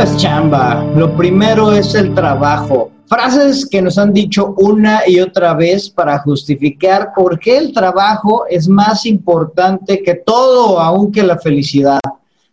Chamba. 0.00 0.82
Lo 0.96 1.14
primero 1.14 1.72
es 1.72 1.94
el 1.94 2.14
trabajo. 2.14 2.90
Frases 3.06 3.68
que 3.68 3.82
nos 3.82 3.98
han 3.98 4.14
dicho 4.14 4.54
una 4.56 5.02
y 5.06 5.20
otra 5.20 5.52
vez 5.52 5.90
para 5.90 6.18
justificar 6.20 7.10
por 7.14 7.38
qué 7.38 7.58
el 7.58 7.74
trabajo 7.74 8.46
es 8.48 8.66
más 8.66 9.04
importante 9.04 10.02
que 10.02 10.14
todo, 10.14 10.80
aunque 10.80 11.22
la 11.22 11.38
felicidad. 11.38 12.00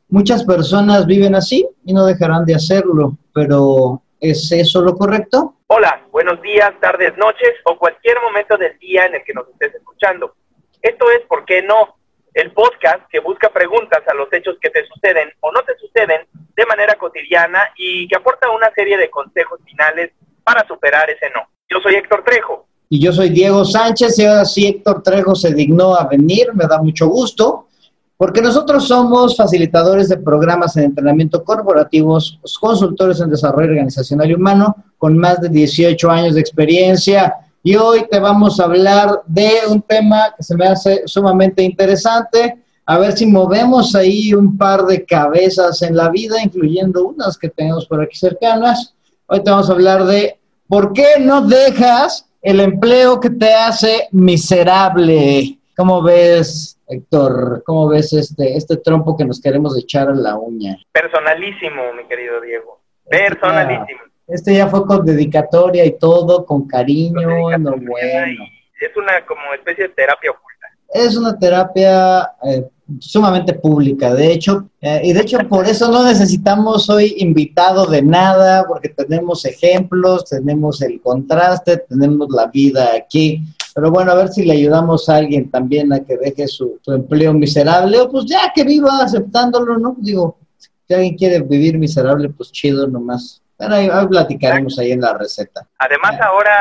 Muchas 0.10 0.44
personas 0.44 1.06
viven 1.06 1.36
así 1.36 1.66
y 1.86 1.94
no 1.94 2.06
dejarán 2.06 2.44
de 2.44 2.56
hacerlo, 2.56 3.18
pero 3.34 4.02
¿es 4.20 4.52
eso 4.52 4.82
lo 4.82 4.98
correcto? 4.98 5.56
Hola, 5.68 6.02
buenos 6.12 6.42
días, 6.42 6.74
tardes, 6.82 7.18
noches 7.18 7.54
o 7.64 7.78
cualquier 7.78 8.18
momento 8.22 8.58
del 8.58 8.78
día 8.80 9.06
en 9.06 9.16
el 9.16 9.24
que 9.24 9.34
nos 9.34 9.48
estés 9.48 9.74
escuchando. 9.74 10.36
Esto 10.82 11.06
es 11.12 11.22
¿Por 11.30 11.46
qué 11.46 11.62
no? 11.62 11.97
El 12.38 12.52
podcast 12.52 13.00
que 13.10 13.20
busca 13.20 13.50
preguntas 13.50 14.04
a 14.08 14.14
los 14.14 14.32
hechos 14.32 14.58
que 14.62 14.70
te 14.70 14.86
suceden 14.86 15.28
o 15.40 15.52
no 15.52 15.60
te 15.64 15.76
suceden 15.80 16.22
de 16.56 16.66
manera 16.68 16.94
cotidiana 16.94 17.64
y 17.76 18.08
que 18.08 18.16
aporta 18.16 18.48
una 18.52 18.70
serie 18.76 18.96
de 18.96 19.10
consejos 19.10 19.60
finales 19.66 20.12
para 20.44 20.64
superar 20.68 21.10
ese 21.10 21.32
no. 21.34 21.42
Yo 21.68 21.80
soy 21.82 21.96
Héctor 21.96 22.24
Trejo. 22.24 22.68
Y 22.90 23.02
yo 23.02 23.12
soy 23.12 23.30
Diego 23.30 23.66
Sánchez 23.66 24.20
y 24.20 24.26
ahora 24.26 24.46
sí 24.46 24.68
Héctor 24.68 25.02
Trejo 25.02 25.34
se 25.34 25.52
dignó 25.52 25.96
a 25.96 26.08
venir, 26.08 26.54
me 26.54 26.68
da 26.68 26.80
mucho 26.80 27.08
gusto, 27.08 27.70
porque 28.16 28.40
nosotros 28.40 28.88
somos 28.88 29.36
facilitadores 29.36 30.08
de 30.08 30.18
programas 30.18 30.78
en 30.78 30.84
entrenamiento 30.84 31.44
corporativos, 31.44 32.40
consultores 32.62 33.20
en 33.20 33.32
desarrollo 33.32 33.72
organizacional 33.72 34.30
y 34.30 34.36
humano, 34.36 34.76
con 35.00 35.18
más 35.18 35.42
de 35.42 35.50
18 35.50 36.12
años 36.12 36.36
de 36.36 36.42
experiencia 36.42 37.34
y 37.68 37.76
hoy 37.76 38.08
te 38.10 38.18
vamos 38.18 38.62
a 38.62 38.64
hablar 38.64 39.24
de 39.26 39.50
un 39.70 39.82
tema 39.82 40.34
que 40.38 40.42
se 40.42 40.56
me 40.56 40.68
hace 40.68 41.02
sumamente 41.06 41.62
interesante. 41.62 42.60
A 42.86 42.98
ver 42.98 43.12
si 43.12 43.26
movemos 43.26 43.94
ahí 43.94 44.34
un 44.34 44.58
par 44.58 44.84
de 44.84 45.04
cabezas 45.04 45.82
en 45.82 45.98
la 45.98 46.08
vida, 46.08 46.42
incluyendo 46.42 47.04
unas 47.04 47.38
que 47.38 47.50
tenemos 47.50 47.86
por 47.86 48.02
aquí 48.02 48.16
cercanas. 48.16 48.96
Hoy 49.26 49.44
te 49.44 49.52
vamos 49.52 49.70
a 49.70 49.74
hablar 49.74 50.06
de 50.06 50.40
por 50.66 50.94
qué 50.94 51.20
no 51.20 51.42
dejas 51.42 52.30
el 52.42 52.62
empleo 52.62 53.20
que 53.20 53.32
te 53.32 53.54
hace 53.54 54.08
miserable. 54.14 55.60
¿Cómo 55.76 56.02
ves, 56.02 56.80
Héctor? 56.88 57.64
¿Cómo 57.66 57.90
ves 57.90 58.14
este, 58.14 58.56
este 58.56 58.78
trompo 58.78 59.18
que 59.18 59.26
nos 59.26 59.42
queremos 59.42 59.78
echar 59.78 60.08
a 60.08 60.16
la 60.16 60.38
uña? 60.38 60.78
Personalísimo, 60.94 61.92
mi 61.98 62.06
querido 62.06 62.40
Diego. 62.40 62.80
Personalísimo. 63.10 64.07
Este 64.28 64.56
ya 64.56 64.68
fue 64.68 64.86
con 64.86 65.06
dedicatoria 65.06 65.86
y 65.86 65.98
todo, 65.98 66.46
con 66.46 66.68
cariño, 66.68 67.22
no 67.58 67.78
bueno. 67.78 68.44
Es 68.80 68.96
una 68.96 69.26
como 69.26 69.54
especie 69.56 69.86
de 69.88 69.94
terapia 69.94 70.32
oculta. 70.32 70.68
Es 70.90 71.16
una 71.16 71.40
terapia 71.40 72.34
eh, 72.44 72.68
sumamente 73.00 73.54
pública, 73.54 74.14
de 74.14 74.34
hecho, 74.34 74.70
eh, 74.82 75.02
y 75.04 75.14
de 75.14 75.22
hecho 75.22 75.38
por 75.50 75.66
eso 75.66 75.90
no 75.90 76.04
necesitamos 76.04 76.90
hoy 76.90 77.16
invitado 77.20 77.86
de 77.86 78.02
nada, 78.02 78.66
porque 78.68 78.90
tenemos 78.90 79.46
ejemplos, 79.46 80.26
tenemos 80.26 80.82
el 80.82 81.02
contraste, 81.02 81.78
tenemos 81.78 82.28
la 82.30 82.48
vida 82.48 82.96
aquí. 82.96 83.42
Pero 83.74 83.92
bueno, 83.92 84.12
a 84.12 84.16
ver 84.16 84.30
si 84.30 84.44
le 84.44 84.54
ayudamos 84.54 85.08
a 85.08 85.18
alguien 85.18 85.50
también 85.50 85.94
a 85.94 86.04
que 86.04 86.18
deje 86.18 86.48
su, 86.48 86.80
su 86.82 86.92
empleo 86.92 87.34
miserable, 87.34 88.00
o 88.02 88.12
pues 88.12 88.26
ya 88.26 88.52
que 88.54 88.66
viva 88.66 89.04
aceptándolo, 89.04 89.78
¿no? 89.78 89.96
Digo, 90.00 90.38
si 90.58 90.94
alguien 90.94 91.16
quiere 91.16 91.40
vivir 91.42 91.78
miserable, 91.78 92.30
pues 92.30 92.52
chido 92.52 92.88
nomás 92.88 93.42
bueno, 93.58 93.76
ahí, 93.76 93.90
platicaremos 94.08 94.78
ahí 94.80 94.92
en 94.92 95.02
la 95.02 95.18
receta. 95.18 95.68
Además, 95.80 96.20
ahora 96.22 96.56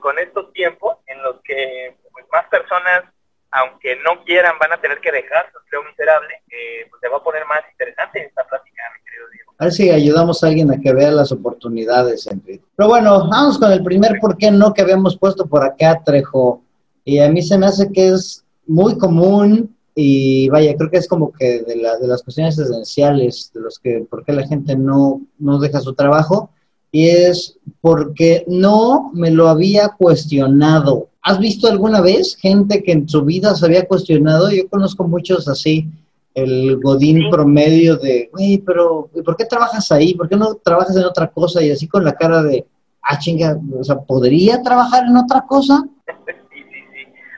con 0.00 0.18
estos 0.18 0.52
tiempos 0.52 0.98
en 1.06 1.22
los 1.22 1.36
que 1.42 1.96
pues, 2.12 2.26
más 2.32 2.46
personas, 2.46 3.04
aunque 3.50 3.96
no 3.96 4.22
quieran, 4.24 4.54
van 4.60 4.72
a 4.72 4.80
tener 4.80 5.00
que 5.00 5.12
dejar 5.12 5.50
su 5.52 5.58
empleo 5.58 5.84
miserable, 5.84 6.42
eh, 6.50 6.86
pues 6.90 7.00
se 7.00 7.08
va 7.08 7.18
a 7.18 7.22
poner 7.22 7.44
más 7.46 7.60
interesante 7.70 8.26
esta 8.26 8.44
plática, 8.44 8.82
mi 8.94 9.04
querido 9.04 9.28
Diego. 9.32 9.52
A 9.58 9.64
ver 9.64 9.72
si 9.72 9.90
ayudamos 9.90 10.42
a 10.42 10.48
alguien 10.48 10.70
a 10.72 10.80
que 10.80 10.92
vea 10.92 11.10
las 11.10 11.32
oportunidades, 11.32 12.26
Enrique. 12.26 12.64
Pero 12.76 12.88
bueno, 12.88 13.28
vamos 13.28 13.58
con 13.58 13.72
el 13.72 13.82
primer 13.82 14.18
por 14.20 14.36
qué 14.36 14.50
no 14.50 14.74
que 14.74 14.82
habíamos 14.82 15.16
puesto 15.16 15.46
por 15.46 15.64
acá, 15.64 16.02
Trejo. 16.04 16.62
Y 17.04 17.18
a 17.18 17.28
mí 17.28 17.42
se 17.42 17.58
me 17.58 17.66
hace 17.66 17.90
que 17.92 18.08
es 18.08 18.44
muy 18.66 18.96
común 18.98 19.74
y 19.94 20.48
vaya, 20.48 20.74
creo 20.76 20.90
que 20.90 20.96
es 20.96 21.08
como 21.08 21.32
que 21.32 21.62
de, 21.62 21.76
la, 21.76 21.98
de 21.98 22.06
las 22.06 22.22
cuestiones 22.22 22.58
esenciales 22.58 23.50
de 23.54 23.60
los 23.60 23.78
que, 23.78 24.06
por 24.08 24.24
qué 24.24 24.32
la 24.32 24.46
gente 24.46 24.76
no, 24.76 25.20
no 25.38 25.58
deja 25.58 25.80
su 25.80 25.94
trabajo, 25.94 26.50
y 26.90 27.08
es 27.08 27.58
porque 27.80 28.44
no 28.46 29.10
me 29.14 29.30
lo 29.30 29.48
había 29.48 29.88
cuestionado. 29.90 31.08
¿Has 31.22 31.38
visto 31.38 31.68
alguna 31.68 32.00
vez 32.00 32.36
gente 32.36 32.82
que 32.82 32.92
en 32.92 33.08
su 33.08 33.24
vida 33.24 33.54
se 33.54 33.64
había 33.64 33.86
cuestionado? 33.86 34.50
Yo 34.50 34.68
conozco 34.68 35.06
muchos 35.06 35.48
así, 35.48 35.88
el 36.34 36.80
godín 36.80 37.30
promedio 37.30 37.96
de, 37.96 38.28
güey, 38.32 38.58
pero 38.58 39.08
¿por 39.24 39.36
qué 39.36 39.44
trabajas 39.44 39.90
ahí? 39.92 40.14
¿Por 40.14 40.28
qué 40.28 40.36
no 40.36 40.54
trabajas 40.56 40.96
en 40.96 41.04
otra 41.04 41.28
cosa? 41.28 41.62
Y 41.62 41.70
así 41.70 41.86
con 41.86 42.04
la 42.04 42.14
cara 42.14 42.42
de, 42.42 42.66
ah, 43.02 43.18
chinga, 43.18 43.58
o 43.78 43.84
sea, 43.84 44.00
¿podría 44.00 44.62
trabajar 44.62 45.04
en 45.06 45.16
otra 45.16 45.44
cosa? 45.46 45.84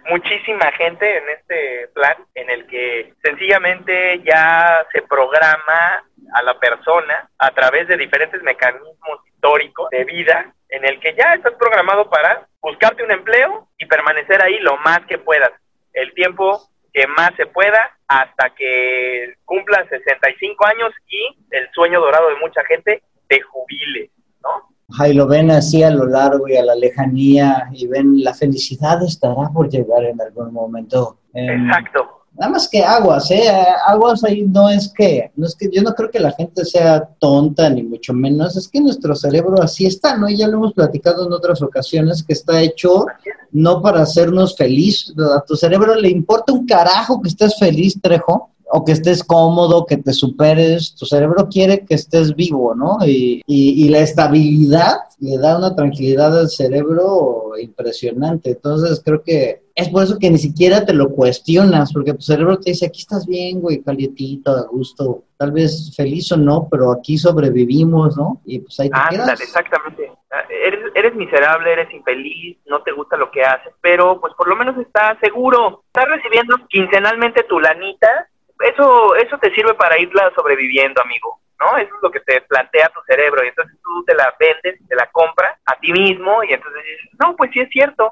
Muchísima 0.08 0.70
gente 0.72 1.18
en 1.18 1.28
este 1.30 1.88
plan 1.94 2.16
en 2.34 2.50
el 2.50 2.66
que 2.66 3.14
sencillamente 3.22 4.20
ya 4.24 4.86
se 4.92 5.02
programa 5.02 6.04
a 6.34 6.42
la 6.42 6.58
persona 6.58 7.28
a 7.38 7.50
través 7.52 7.88
de 7.88 7.96
diferentes 7.96 8.42
mecanismos 8.42 9.20
históricos 9.26 9.90
de 9.90 10.04
vida 10.04 10.52
en 10.68 10.84
el 10.84 10.98
que 11.00 11.14
ya 11.14 11.34
estás 11.34 11.54
programado 11.54 12.08
para 12.10 12.46
buscarte 12.60 13.04
un 13.04 13.12
empleo 13.12 13.68
y 13.78 13.86
permanecer 13.86 14.42
ahí 14.42 14.58
lo 14.58 14.76
más 14.78 15.00
que 15.06 15.18
puedas, 15.18 15.52
el 15.92 16.12
tiempo 16.14 16.68
que 16.92 17.06
más 17.06 17.34
se 17.36 17.46
pueda 17.46 17.96
hasta 18.08 18.50
que 18.50 19.34
cumplan 19.44 19.88
65 19.88 20.66
años 20.66 20.92
y 21.08 21.36
el 21.50 21.70
sueño 21.72 22.00
dorado 22.00 22.28
de 22.28 22.36
mucha 22.36 22.64
gente 22.64 23.02
te 23.28 23.40
jubile, 23.40 24.10
¿no? 24.42 24.73
Y 25.06 25.12
lo 25.12 25.26
ven 25.26 25.50
así 25.50 25.82
a 25.82 25.90
lo 25.90 26.06
largo 26.06 26.48
y 26.48 26.56
a 26.56 26.64
la 26.64 26.74
lejanía 26.74 27.68
y 27.72 27.86
ven 27.86 28.22
la 28.22 28.34
felicidad 28.34 29.02
estará 29.02 29.50
por 29.52 29.68
llegar 29.68 30.04
en 30.04 30.20
algún 30.20 30.52
momento. 30.52 31.18
Exacto. 31.32 32.14
Nada 32.36 32.50
más 32.50 32.68
que 32.68 32.82
aguas, 32.82 33.30
¿eh? 33.30 33.48
Aguas 33.86 34.24
ahí 34.24 34.42
no 34.42 34.68
es 34.68 34.92
que, 34.92 35.30
no 35.36 35.46
es 35.46 35.54
que, 35.54 35.70
yo 35.72 35.82
no 35.82 35.94
creo 35.94 36.10
que 36.10 36.18
la 36.18 36.32
gente 36.32 36.64
sea 36.64 37.08
tonta 37.20 37.70
ni 37.70 37.84
mucho 37.84 38.12
menos, 38.12 38.56
es 38.56 38.66
que 38.66 38.80
nuestro 38.80 39.14
cerebro 39.14 39.62
así 39.62 39.86
está, 39.86 40.16
¿no? 40.16 40.28
Y 40.28 40.36
ya 40.36 40.48
lo 40.48 40.56
hemos 40.56 40.72
platicado 40.72 41.26
en 41.26 41.32
otras 41.32 41.62
ocasiones, 41.62 42.24
que 42.24 42.32
está 42.32 42.60
hecho 42.60 43.06
no 43.52 43.80
para 43.80 44.02
hacernos 44.02 44.56
feliz, 44.56 45.14
a 45.16 45.42
tu 45.42 45.54
cerebro 45.54 45.94
le 45.94 46.10
importa 46.10 46.52
un 46.52 46.66
carajo 46.66 47.22
que 47.22 47.28
estés 47.28 47.56
feliz, 47.56 48.00
Trejo, 48.02 48.50
o 48.76 48.84
que 48.84 48.90
estés 48.90 49.22
cómodo, 49.22 49.86
que 49.86 49.98
te 49.98 50.12
superes, 50.12 50.96
tu 50.96 51.06
cerebro 51.06 51.48
quiere 51.48 51.86
que 51.86 51.94
estes 51.94 52.34
vivo, 52.34 52.74
¿no? 52.74 52.98
Y, 53.06 53.40
y, 53.46 53.88
la 53.88 54.00
estabilidad 54.00 54.96
le 55.20 55.38
da 55.38 55.56
una 55.56 55.76
tranquilidad 55.76 56.36
al 56.36 56.48
cerebro 56.48 57.52
impresionante. 57.56 58.50
Entonces 58.50 59.00
creo 59.04 59.22
que 59.22 59.62
es 59.76 59.88
por 59.90 60.02
eso 60.02 60.18
que 60.18 60.28
ni 60.28 60.38
siquiera 60.38 60.84
te 60.84 60.92
lo 60.92 61.10
cuestionas, 61.10 61.92
porque 61.92 62.14
tu 62.14 62.22
cerebro 62.22 62.58
te 62.58 62.72
dice, 62.72 62.86
aquí 62.86 63.02
estás 63.02 63.28
bien, 63.28 63.60
güey, 63.60 63.80
calientito, 63.80 64.50
a 64.50 64.66
gusto, 64.66 65.22
tal 65.36 65.52
vez 65.52 65.94
feliz 65.96 66.32
o 66.32 66.36
no, 66.36 66.66
pero 66.68 66.90
aquí 66.90 67.16
sobrevivimos, 67.16 68.16
¿no? 68.16 68.40
Y 68.44 68.58
pues 68.58 68.80
ahí 68.80 68.90
te 68.90 68.98
Ándale, 68.98 69.44
exactamente. 69.44 70.10
Ah, 70.32 70.42
eres, 70.50 70.80
eres 70.96 71.14
miserable, 71.14 71.72
eres 71.72 71.94
infeliz, 71.94 72.58
no 72.66 72.82
te 72.82 72.90
gusta 72.90 73.16
lo 73.16 73.30
que 73.30 73.44
haces, 73.44 73.72
pero 73.80 74.20
pues 74.20 74.34
por 74.34 74.48
lo 74.48 74.56
menos 74.56 74.76
estás 74.78 75.16
seguro, 75.20 75.84
estás 75.86 76.08
recibiendo 76.08 76.56
quincenalmente 76.68 77.44
tu 77.44 77.60
lanita 77.60 78.28
eso, 78.64 79.14
eso 79.16 79.38
te 79.38 79.54
sirve 79.54 79.74
para 79.74 79.98
irla 79.98 80.32
sobreviviendo, 80.34 81.00
amigo, 81.02 81.40
¿no? 81.60 81.76
Eso 81.76 81.94
es 81.94 82.02
lo 82.02 82.10
que 82.10 82.20
te 82.20 82.40
plantea 82.42 82.88
tu 82.88 83.00
cerebro 83.02 83.44
y 83.44 83.48
entonces 83.48 83.76
tú 83.82 84.04
te 84.04 84.14
la 84.14 84.34
vendes, 84.38 84.80
te 84.88 84.96
la 84.96 85.06
compras 85.10 85.58
a 85.66 85.76
ti 85.76 85.92
mismo 85.92 86.42
y 86.44 86.52
entonces 86.52 86.82
dices, 86.84 87.10
no, 87.20 87.36
pues 87.36 87.50
sí 87.52 87.60
es 87.60 87.68
cierto, 87.70 88.10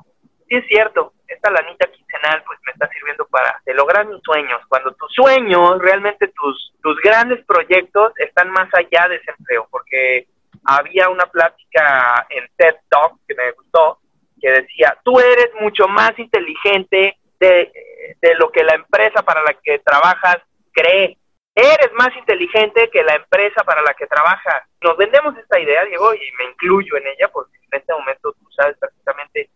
sí 0.49 0.57
es 0.57 0.67
cierto, 0.67 1.13
esta 1.27 1.51
lanita 1.51 1.87
quincenal 1.87 2.43
pues 2.47 2.59
me 2.67 2.73
está 2.73 2.89
sirviendo 2.89 3.27
para 3.27 3.61
lograr 3.67 4.07
mis 4.07 4.23
sueños, 4.23 4.61
cuando 4.69 4.93
tus 4.95 5.13
sueños, 5.13 5.79
realmente 5.81 6.29
tus, 6.29 6.75
tus 6.83 7.01
grandes 7.01 7.45
proyectos 7.47 8.13
están 8.19 8.51
más 8.51 8.69
allá 8.75 9.09
de 9.09 9.17
ese 9.17 9.31
empleo, 9.39 9.67
porque 9.71 10.27
había 10.65 11.09
una 11.09 11.27
plática 11.27 12.27
en 12.29 12.47
TED 12.57 12.77
Talk 12.89 13.19
que 13.27 13.35
me 13.35 13.51
gustó, 13.53 13.99
que 14.41 14.51
decía, 14.51 14.97
tú 15.05 15.19
eres 15.19 15.51
mucho 15.61 15.89
más 15.89 16.17
inteligente 16.19 17.17
de 17.41 17.73
de 18.21 18.35
lo 18.37 18.51
que 18.51 18.65
la 18.65 18.75
empresa 18.75 19.23
para 19.23 19.43
la 19.43 19.55
que 19.55 19.79
trabajas 19.81 20.39
cree. 20.73 21.19
Eres 21.55 21.93
más 21.95 22.17
inteligente 22.17 22.89
que 22.91 23.03
la 23.03 23.17
empresa 23.17 23.63
para 23.65 23.83
la 23.83 23.93
que 23.95 24.07
trabajas. 24.07 24.63
Nos 24.81 24.97
vendemos 24.97 25.37
esta 25.37 25.61
idea, 25.61 25.85
Diego, 25.85 26.15
y 26.15 26.33
me 26.39 26.51
incluyo 26.51 26.97
en 26.97 27.07
ella, 27.09 27.29
porque 27.33 27.59
en 27.71 27.79
este 27.79 27.93
momento 27.93 28.33
tú 28.33 28.51
sabes 28.57 28.77
perfectamente 28.79 29.51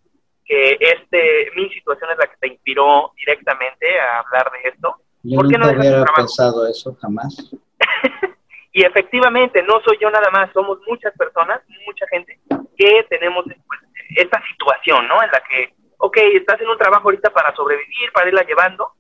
que 0.45 0.77
este 0.79 1.51
mi 1.57 1.69
situación 1.71 2.11
es 2.11 2.19
la 2.19 2.27
que 2.27 2.37
te 2.37 2.49
inspiró 2.49 3.13
directamente 3.17 3.99
a 3.99 4.21
hablar 4.21 4.51
de 4.53 4.69
esto. 4.69 4.97
Yo 5.23 5.39
¿Por 5.39 5.49
qué 5.49 5.59
no 5.59 5.69
hubiera 5.69 6.05
pensado 6.15 6.69
eso 6.69 6.95
jamás. 7.01 7.51
y 8.73 8.85
efectivamente, 8.85 9.63
no 9.63 9.81
soy 9.81 9.99
yo 10.01 10.11
nada 10.11 10.31
más, 10.31 10.53
somos 10.53 10.79
muchas 10.87 11.13
personas, 11.17 11.63
mucha 11.87 12.07
gente 12.09 12.39
que 12.77 13.07
tenemos 13.09 13.45
pues, 13.45 13.81
esta 14.17 14.41
situación, 14.47 15.09
¿no? 15.09 15.23
En 15.23 15.31
la 15.31 15.41
que 15.41 15.75
ok, 15.99 16.17
estás 16.35 16.61
en 16.61 16.69
un 16.69 16.79
trabajo 16.79 17.05
ahorita 17.09 17.31
para 17.31 17.55
sobrevivir, 17.55 18.13
para 18.13 18.29
irla 18.29 18.43
llevando, 18.43 18.93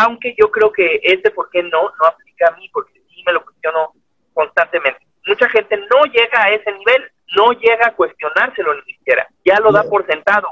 aunque 0.00 0.34
yo 0.38 0.50
creo 0.50 0.72
que 0.72 1.00
este 1.02 1.30
por 1.30 1.50
qué 1.50 1.62
no, 1.62 1.82
no 1.82 2.06
aplica 2.06 2.48
a 2.48 2.56
mí, 2.56 2.68
porque 2.72 3.00
sí 3.08 3.22
me 3.26 3.32
lo 3.32 3.44
cuestiono 3.44 3.92
constantemente. 4.32 5.00
Mucha 5.26 5.48
gente 5.48 5.76
no 5.76 6.04
llega 6.06 6.42
a 6.42 6.50
ese 6.50 6.72
nivel, 6.72 7.10
no 7.36 7.52
llega 7.52 7.88
a 7.88 7.94
cuestionárselo 7.94 8.74
ni 8.74 8.94
siquiera, 8.94 9.28
ya 9.44 9.60
lo 9.60 9.70
da 9.72 9.82
por 9.84 10.06
sentado. 10.06 10.48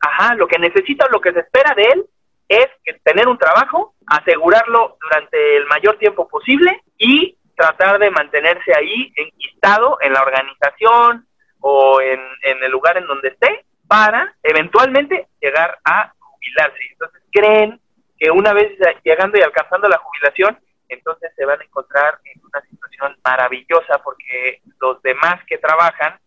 Ajá, 0.00 0.34
lo 0.34 0.46
que 0.46 0.58
necesita 0.58 1.06
o 1.06 1.10
lo 1.10 1.20
que 1.20 1.32
se 1.32 1.40
espera 1.40 1.74
de 1.74 1.84
él 1.84 2.06
es 2.48 2.68
que 2.84 2.94
tener 3.04 3.28
un 3.28 3.38
trabajo, 3.38 3.94
asegurarlo 4.06 4.96
durante 5.00 5.56
el 5.56 5.66
mayor 5.66 5.96
tiempo 5.98 6.28
posible 6.28 6.82
y 6.98 7.36
tratar 7.56 7.98
de 7.98 8.10
mantenerse 8.10 8.72
ahí 8.76 9.12
enquistado 9.16 9.98
en 10.00 10.12
la 10.12 10.22
organización 10.22 11.26
o 11.60 12.00
en, 12.00 12.20
en 12.42 12.62
el 12.62 12.70
lugar 12.70 12.96
en 12.96 13.06
donde 13.06 13.28
esté 13.28 13.64
para 13.88 14.34
eventualmente 14.42 15.28
llegar 15.40 15.78
a 15.84 16.12
jubilarse. 16.18 16.78
Entonces 16.92 17.22
creen 17.30 17.80
que 18.22 18.30
una 18.30 18.52
vez 18.52 18.78
llegando 19.02 19.36
y 19.36 19.42
alcanzando 19.42 19.88
la 19.88 19.98
jubilación, 19.98 20.56
entonces 20.88 21.32
se 21.34 21.44
van 21.44 21.60
a 21.60 21.64
encontrar 21.64 22.20
en 22.24 22.40
una 22.44 22.60
situación 22.70 23.16
maravillosa 23.24 23.98
porque 23.98 24.62
los 24.80 25.02
demás 25.02 25.44
que 25.48 25.58
trabajan 25.58 26.20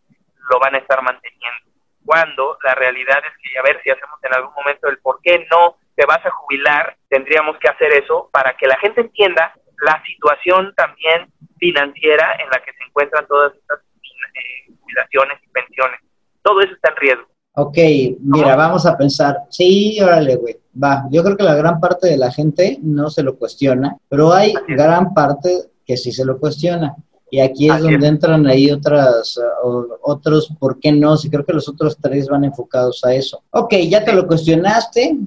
lo 0.51 0.59
van 0.59 0.75
a 0.75 0.79
estar 0.79 1.01
manteniendo. 1.01 1.71
Cuando 2.05 2.57
la 2.63 2.75
realidad 2.75 3.19
es 3.19 3.31
que, 3.41 3.57
a 3.57 3.61
ver 3.61 3.81
si 3.81 3.91
hacemos 3.91 4.19
en 4.23 4.33
algún 4.33 4.53
momento 4.55 4.89
el 4.89 4.97
por 4.97 5.21
qué 5.21 5.47
no 5.49 5.77
te 5.95 6.05
vas 6.05 6.23
a 6.25 6.31
jubilar, 6.31 6.97
tendríamos 7.07 7.57
que 7.59 7.69
hacer 7.69 7.93
eso 7.93 8.29
para 8.33 8.57
que 8.57 8.67
la 8.67 8.77
gente 8.79 8.99
entienda 8.99 9.53
la 9.81 10.03
situación 10.03 10.73
también 10.75 11.31
financiera 11.59 12.35
en 12.39 12.49
la 12.49 12.61
que 12.61 12.73
se 12.73 12.83
encuentran 12.83 13.25
todas 13.25 13.55
estas 13.55 13.79
eh, 13.79 14.73
jubilaciones 14.81 15.41
y 15.41 15.47
pensiones. 15.47 16.01
Todo 16.43 16.59
eso 16.59 16.73
está 16.73 16.89
en 16.89 16.97
riesgo. 16.97 17.34
Ok, 17.57 17.77
mira, 18.19 18.55
vamos 18.55 18.85
a 18.85 18.97
pensar. 18.97 19.43
Sí, 19.49 19.99
órale, 20.01 20.35
güey. 20.35 20.57
Va, 20.81 21.07
yo 21.09 21.23
creo 21.23 21.37
que 21.37 21.43
la 21.43 21.55
gran 21.55 21.79
parte 21.79 22.07
de 22.07 22.17
la 22.17 22.31
gente 22.31 22.79
no 22.81 23.09
se 23.09 23.23
lo 23.23 23.37
cuestiona, 23.37 23.97
pero 24.09 24.33
hay 24.33 24.53
gran 24.67 25.13
parte 25.13 25.69
que 25.85 25.95
sí 25.95 26.11
se 26.11 26.25
lo 26.25 26.37
cuestiona. 26.37 26.95
Y 27.31 27.39
aquí 27.39 27.69
es 27.69 27.81
donde 27.81 28.07
entran 28.07 28.45
ahí 28.45 28.71
otras, 28.71 29.39
otros, 30.01 30.49
¿por 30.59 30.79
qué 30.79 30.91
no? 30.91 31.17
Sí, 31.17 31.29
creo 31.29 31.45
que 31.45 31.53
los 31.53 31.67
otros 31.67 31.97
tres 31.99 32.27
van 32.27 32.43
enfocados 32.43 33.03
a 33.03 33.13
eso. 33.13 33.41
Ok, 33.51 33.73
ya 33.89 34.03
te 34.03 34.13
lo 34.13 34.27
cuestionaste, 34.27 35.17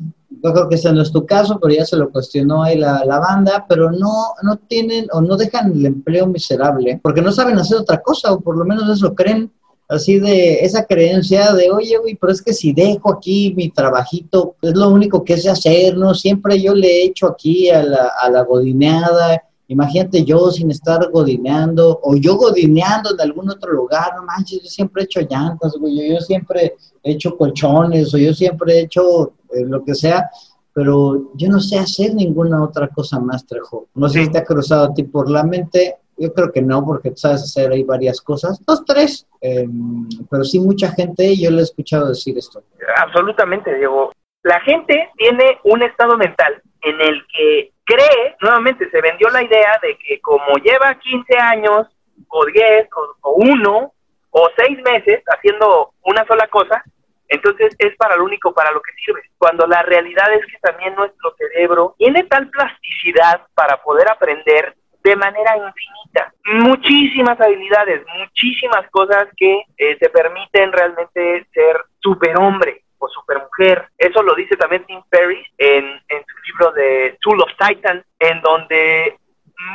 yo 0.43 0.53
creo 0.53 0.69
que 0.69 0.77
ese 0.77 0.93
no 0.93 1.03
es 1.03 1.11
tu 1.11 1.27
caso, 1.27 1.59
pero 1.61 1.75
ya 1.75 1.85
se 1.85 1.97
lo 1.97 2.11
cuestionó 2.11 2.63
ahí 2.63 2.79
la, 2.79 3.05
la, 3.05 3.19
banda, 3.19 3.67
pero 3.69 3.91
no, 3.91 4.35
no 4.43 4.57
tienen 4.57 5.07
o 5.13 5.21
no 5.21 5.37
dejan 5.37 5.73
el 5.73 5.87
empleo 5.87 6.27
miserable, 6.27 7.01
porque 7.03 7.23
no 7.23 7.33
saben 7.33 7.59
hacer 7.59 7.79
otra 7.79 8.01
cosa, 8.01 8.33
o 8.33 8.41
por 8.41 8.57
lo 8.57 8.65
menos 8.65 8.89
eso 8.89 9.15
creen 9.15 9.51
así 9.89 10.19
de 10.19 10.61
esa 10.61 10.85
creencia 10.85 11.53
de, 11.55 11.71
oye, 11.71 11.97
güey, 11.99 12.15
pero 12.15 12.33
es 12.33 12.43
que 12.43 12.53
si 12.53 12.73
dejo 12.73 13.11
aquí 13.11 13.55
mi 13.57 13.71
trabajito, 13.71 14.57
es 14.63 14.75
lo 14.75 14.91
único 14.91 15.25
que 15.25 15.39
sé 15.39 15.49
hacer, 15.49 15.97
¿no? 15.97 16.15
Siempre 16.15 16.61
yo 16.61 16.75
le 16.75 16.87
he 16.87 17.05
hecho 17.07 17.27
aquí 17.27 17.71
a 17.71 17.83
la, 17.83 18.13
a 18.21 18.31
la 18.31 18.43
godineada, 18.43 19.43
imagínate 19.69 20.25
yo 20.25 20.51
sin 20.51 20.71
estar 20.71 21.11
godineando, 21.11 22.01
o 22.03 22.17
yo 22.17 22.37
godineando 22.37 23.13
en 23.13 23.21
algún 23.21 23.51
otro 23.51 23.73
lugar, 23.73 24.13
no 24.17 24.25
manches, 24.25 24.63
yo 24.63 24.69
siempre 24.69 25.03
he 25.03 25.05
hecho 25.05 25.21
llantas, 25.21 25.75
güey, 25.79 26.11
yo, 26.11 26.21
siempre 26.21 26.75
he 27.03 27.13
hecho 27.13 27.37
colchones, 27.37 28.13
o 28.13 28.19
yo 28.19 28.35
siempre 28.35 28.75
he 28.75 28.81
hecho 28.81 29.33
eh, 29.55 29.65
lo 29.67 29.85
que 29.85 29.95
sea, 29.95 30.31
pero 30.73 31.33
yo 31.35 31.49
no 31.49 31.61
sé 31.61 31.79
hacer 31.79 32.15
ninguna 32.15 32.63
otra 32.63 32.89
cosa 32.89 33.19
más, 33.19 33.45
Trejo. 33.47 33.89
No 33.95 34.09
sé 34.09 34.25
si 34.25 34.31
te 34.31 34.39
ha 34.39 34.45
cruzado 34.45 34.85
a 34.85 34.95
ti 34.95 35.03
por 35.03 35.31
la 35.31 35.43
mente, 35.43 35.97
yo 36.19 36.33
creo 36.33 36.53
que 36.53 36.63
no, 36.63 36.85
porque 36.85 37.11
tú 37.11 37.17
sabes 37.17 37.43
hacer 37.43 37.73
ahí 37.73 37.83
varias 37.83 38.21
cosas, 38.21 38.61
dos, 38.67 38.85
tres, 38.85 39.27
em, 39.41 40.09
pero 40.31 40.45
sí 40.45 40.61
mucha 40.61 40.91
gente, 40.93 41.37
yo 41.37 41.51
le 41.51 41.61
he 41.61 41.63
escuchado 41.63 42.09
decir 42.09 42.37
esto. 42.37 42.63
Absolutamente, 42.97 43.75
Diego. 43.75 44.13
La 44.43 44.61
gente 44.61 45.11
tiene 45.17 45.59
un 45.65 45.83
estado 45.83 46.17
mental 46.17 46.63
en 46.83 47.01
el 47.01 47.27
que 47.35 47.73
cree, 47.85 48.37
nuevamente 48.41 48.89
se 48.91 49.01
vendió 49.01 49.29
la 49.31 49.43
idea 49.43 49.79
de 49.83 49.97
que 49.99 50.21
como 50.21 50.57
lleva 50.57 50.95
15 50.95 51.37
años, 51.39 51.87
o 52.29 52.45
10, 52.45 52.89
o, 52.95 53.29
o 53.29 53.33
uno, 53.35 53.93
o 54.31 54.49
seis 54.57 54.79
meses 54.83 55.23
haciendo 55.27 55.93
una 56.05 56.27
sola 56.27 56.47
cosa, 56.49 56.83
entonces 57.29 57.75
es 57.79 57.95
para 57.97 58.17
lo 58.17 58.25
único 58.25 58.53
para 58.55 58.73
lo 58.73 58.81
que 58.81 58.93
sirve. 59.05 59.23
Cuando 59.37 59.67
la 59.67 59.83
realidad 59.83 60.33
es 60.33 60.45
que 60.47 60.59
también 60.61 60.95
nuestro 60.95 61.35
cerebro 61.37 61.95
tiene 61.99 62.25
tal 62.25 62.49
plasticidad 62.49 63.43
para 63.55 63.83
poder 63.83 64.11
aprender 64.11 64.75
de 65.09 65.17
manera 65.17 65.57
infinita. 65.57 66.33
Muchísimas 66.45 67.41
habilidades, 67.41 68.05
muchísimas 68.19 68.89
cosas 68.91 69.27
que 69.37 69.63
eh, 69.79 69.97
te 69.97 70.11
permiten 70.11 70.71
realmente 70.71 71.47
ser 71.53 71.81
superhombre 71.99 72.83
o 72.99 73.09
supermujer. 73.09 73.89
Eso 73.97 74.23
lo 74.23 74.35
dice 74.35 74.55
también 74.57 74.85
Tim 74.85 75.03
Ferriss 75.11 75.49
en, 75.57 75.85
en 76.09 76.25
su 76.27 76.37
libro 76.47 76.73
de 76.73 77.17
Tool 77.23 77.41
of 77.41 77.51
Titan, 77.59 78.05
en 78.19 78.41
donde 78.43 79.17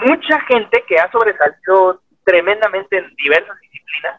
mucha 0.06 0.39
gente 0.41 0.83
que 0.88 1.00
ha 1.00 1.12
sobresalido 1.12 2.01
tremendamente 2.24 2.97
en 2.97 3.13
diversas 3.15 3.59
disciplinas 3.59 4.18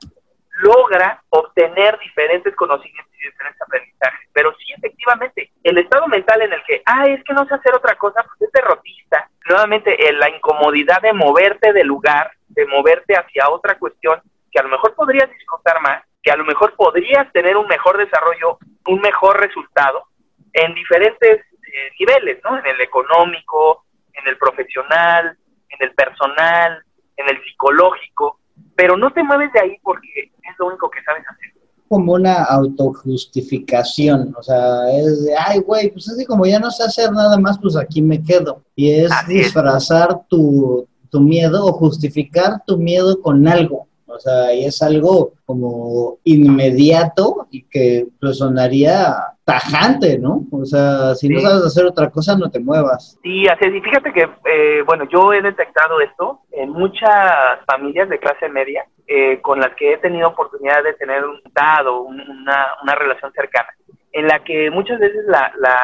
logra 0.63 1.23
obtener 1.31 1.97
diferentes 2.01 2.55
conocimientos 2.57 3.13
y 3.21 3.27
diferentes 3.27 3.63
aprendizajes. 3.63 4.29
Pero 4.33 4.53
sí, 4.57 4.73
efectivamente, 4.77 5.53
el 5.63 5.79
estado 5.79 6.09
mental 6.09 6.43
en 6.43 6.53
el 6.53 6.63
que, 6.65 6.83
ah, 6.87 7.07
es 7.07 7.23
que 7.25 7.35
no 7.35 7.47
sé 7.47 7.55
hacer 7.55 7.75
otra 7.75 7.95
cosa, 7.97 8.25
pues 8.25 8.43
es 8.43 8.53
derrotista. 8.53 9.29
Nuevamente, 9.49 9.97
la 10.13 10.31
incomodidad 10.31 11.03
de 11.03 11.13
moverte 11.13 11.73
del 11.73 11.87
lugar, 11.87 12.33
de 12.49 12.67
moverte 12.67 13.15
hacia 13.15 13.51
otra 13.51 13.79
cuestión 13.79 14.21
que 14.51 14.59
a 14.59 14.63
lo 14.63 14.71
mejor 14.71 14.95
podrías 14.95 15.29
disfrutar 15.31 15.81
más, 15.83 16.03
que 16.23 16.31
a 16.31 16.37
lo 16.37 16.45
mejor 16.45 16.75
podrías 16.77 17.31
tener 17.33 17.57
un 17.57 17.67
mejor 17.67 17.99
desarrollo, 17.99 18.59
un 18.87 19.01
mejor 19.01 19.41
resultado 19.41 20.05
en 20.53 20.75
diferentes 20.75 21.41
eh, 21.41 21.91
niveles, 21.99 22.41
¿no? 22.45 22.59
En 22.59 22.67
el 22.67 22.81
económico, 22.81 23.85
en 24.13 24.29
el 24.29 24.39
profesional, 24.39 25.37
en 25.69 25.79
el 25.81 25.95
personal, 25.95 26.83
en 27.17 27.29
el 27.29 27.43
psicológico, 27.43 28.39
pero 28.77 28.97
no 28.97 29.13
te 29.13 29.23
mueves 29.23 29.53
de 29.53 29.61
ahí 29.61 29.79
porque 29.83 30.31
es 30.43 30.59
lo 30.59 30.67
único 30.67 30.91
que 30.91 31.03
sabes 31.03 31.25
hacer. 31.29 31.53
Como 31.89 32.15
una 32.15 32.43
autojustificación, 32.45 34.35
o 34.39 34.43
sea, 34.43 34.91
es 34.91 35.25
de, 35.25 35.35
ay, 35.37 35.61
güey, 35.61 35.91
pues 35.91 36.09
así 36.09 36.25
como 36.25 36.47
ya 36.47 36.59
no 36.59 36.71
sé 36.71 36.83
hacer 36.83 37.13
nada 37.13 37.37
más, 37.39 37.59
pues 37.59 37.77
aquí 37.77 38.01
me 38.01 38.23
quedo. 38.23 38.63
Y 38.75 38.91
es 38.91 39.13
disfrazar 39.29 40.23
Tu, 40.29 40.87
tu 41.11 41.21
miedo 41.21 41.67
o 41.67 41.73
justificar 41.73 42.63
tu 42.67 42.79
miedo 42.79 43.21
con 43.21 43.47
algo. 43.47 43.87
O 44.07 44.19
sea, 44.19 44.55
y 44.55 44.65
es 44.65 44.81
algo 44.81 45.33
como 45.45 46.19
inmediato 46.25 47.47
y 47.51 47.63
que 47.65 48.09
pues, 48.21 48.39
sonaría 48.39 49.34
tajante, 49.45 50.19
¿no? 50.19 50.43
O 50.51 50.65
sea, 50.65 51.15
si 51.15 51.29
no 51.29 51.41
sabes 51.41 51.67
hacer 51.67 51.85
otra 51.85 52.11
cosa, 52.11 52.37
no 52.37 52.51
te 52.51 52.61
muevas. 52.61 53.19
Sí, 53.23 53.47
así 53.47 53.65
es. 53.67 53.75
Y 53.75 53.81
fíjate 53.81 54.13
que, 54.13 54.29
eh, 54.47 54.83
bueno, 54.87 55.05
yo 55.11 55.33
he 55.33 55.43
detectado 55.43 56.01
esto 56.01 56.41
en 56.53 56.71
muchas 56.71 57.61
familias 57.67 58.09
de 58.09 58.19
clase 58.19 58.49
media 58.49 58.87
eh, 59.07 59.41
con 59.43 59.61
las 59.61 59.75
que 59.77 59.93
he 59.93 59.99
tenido 59.99 60.29
oportunidad 60.29 60.83
de 60.83 60.95
tener 60.95 61.25
un 61.25 61.41
dado, 61.53 62.03
una, 62.03 62.67
una 62.83 62.95
relación 62.95 63.33
cercana, 63.33 63.69
en 64.13 64.27
la 64.27 64.43
que 64.43 64.71
muchas 64.71 64.99
veces 64.99 65.25
la, 65.27 65.53
la, 65.59 65.79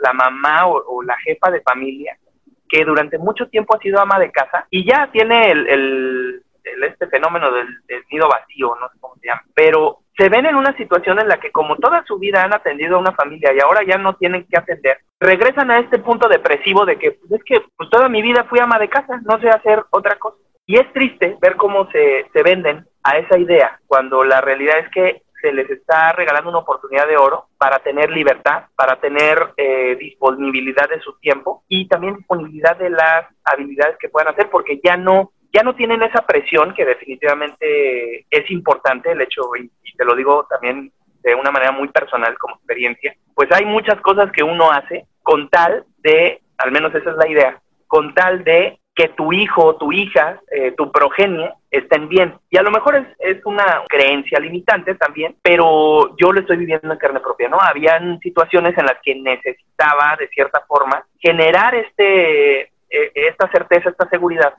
la 0.00 0.12
mamá 0.12 0.66
o, 0.66 1.02
la 1.02 1.16
jefa 1.18 1.50
de 1.50 1.60
familia, 1.60 2.16
que 2.68 2.84
durante 2.84 3.18
mucho 3.18 3.46
tiempo 3.48 3.76
ha 3.76 3.80
sido 3.80 4.00
ama 4.00 4.18
de 4.18 4.32
casa 4.32 4.66
y 4.70 4.86
ya 4.88 5.10
tiene 5.12 5.50
el 5.50 6.42
este 6.64 7.06
fenómeno 7.08 7.50
del, 7.52 7.66
nido 8.10 8.28
vacío, 8.28 8.76
no 8.80 8.88
sé 8.88 8.98
cómo 9.00 9.16
se 9.16 9.26
llama, 9.26 9.42
pero 9.54 10.01
se 10.16 10.28
ven 10.28 10.46
en 10.46 10.56
una 10.56 10.76
situación 10.76 11.18
en 11.18 11.28
la 11.28 11.38
que 11.38 11.50
como 11.50 11.76
toda 11.76 12.04
su 12.06 12.18
vida 12.18 12.42
han 12.42 12.54
atendido 12.54 12.96
a 12.96 13.00
una 13.00 13.12
familia 13.12 13.52
y 13.52 13.60
ahora 13.60 13.82
ya 13.86 13.96
no 13.96 14.14
tienen 14.14 14.44
que 14.44 14.58
atender, 14.58 14.98
regresan 15.18 15.70
a 15.70 15.78
este 15.78 15.98
punto 15.98 16.28
depresivo 16.28 16.84
de 16.84 16.98
que 16.98 17.12
pues 17.12 17.32
es 17.32 17.44
que 17.44 17.64
pues 17.76 17.88
toda 17.90 18.08
mi 18.08 18.22
vida 18.22 18.44
fui 18.44 18.58
ama 18.58 18.78
de 18.78 18.88
casa, 18.88 19.20
no 19.24 19.40
sé 19.40 19.48
hacer 19.48 19.82
otra 19.90 20.16
cosa. 20.16 20.36
Y 20.66 20.76
es 20.76 20.92
triste 20.92 21.36
ver 21.40 21.56
cómo 21.56 21.90
se, 21.90 22.26
se 22.32 22.42
venden 22.42 22.86
a 23.02 23.18
esa 23.18 23.38
idea 23.38 23.80
cuando 23.86 24.22
la 24.22 24.40
realidad 24.40 24.78
es 24.78 24.88
que 24.90 25.22
se 25.40 25.52
les 25.52 25.68
está 25.68 26.12
regalando 26.12 26.50
una 26.50 26.60
oportunidad 26.60 27.06
de 27.08 27.16
oro 27.16 27.48
para 27.58 27.80
tener 27.80 28.10
libertad, 28.10 28.66
para 28.76 29.00
tener 29.00 29.52
eh, 29.56 29.96
disponibilidad 29.96 30.88
de 30.88 31.00
su 31.00 31.18
tiempo 31.18 31.64
y 31.68 31.88
también 31.88 32.16
disponibilidad 32.16 32.76
de 32.76 32.90
las 32.90 33.26
habilidades 33.44 33.96
que 33.98 34.08
puedan 34.08 34.32
hacer 34.32 34.48
porque 34.50 34.80
ya 34.82 34.96
no 34.96 35.32
ya 35.52 35.62
no 35.62 35.74
tienen 35.74 36.02
esa 36.02 36.22
presión 36.22 36.72
que 36.72 36.86
definitivamente 36.86 38.24
es 38.30 38.50
importante 38.50 39.12
el 39.12 39.20
hecho, 39.20 39.42
te 39.96 40.04
lo 40.04 40.14
digo 40.14 40.46
también 40.48 40.92
de 41.22 41.34
una 41.34 41.50
manera 41.50 41.72
muy 41.72 41.88
personal 41.88 42.36
como 42.38 42.56
experiencia, 42.56 43.14
pues 43.34 43.50
hay 43.52 43.64
muchas 43.64 44.00
cosas 44.00 44.30
que 44.32 44.42
uno 44.42 44.70
hace 44.70 45.06
con 45.22 45.48
tal 45.48 45.84
de, 45.98 46.40
al 46.58 46.72
menos 46.72 46.94
esa 46.94 47.10
es 47.10 47.16
la 47.16 47.28
idea, 47.28 47.60
con 47.86 48.14
tal 48.14 48.42
de 48.44 48.78
que 48.94 49.08
tu 49.08 49.32
hijo, 49.32 49.76
tu 49.76 49.90
hija, 49.92 50.40
eh, 50.50 50.72
tu 50.72 50.92
progenie 50.92 51.50
estén 51.70 52.08
bien. 52.08 52.34
Y 52.50 52.58
a 52.58 52.62
lo 52.62 52.70
mejor 52.70 52.96
es, 52.96 53.06
es, 53.18 53.44
una 53.46 53.82
creencia 53.88 54.38
limitante 54.38 54.94
también, 54.96 55.36
pero 55.42 56.14
yo 56.16 56.32
lo 56.32 56.40
estoy 56.40 56.58
viviendo 56.58 56.92
en 56.92 56.98
carne 56.98 57.20
propia, 57.20 57.48
¿no? 57.48 57.58
Habían 57.58 58.18
situaciones 58.20 58.76
en 58.76 58.86
las 58.86 58.96
que 59.02 59.14
necesitaba, 59.14 60.16
de 60.18 60.28
cierta 60.28 60.60
forma, 60.66 61.06
generar 61.18 61.74
este, 61.74 62.60
eh, 62.60 63.12
esta 63.14 63.50
certeza, 63.50 63.88
esta 63.88 64.08
seguridad 64.10 64.52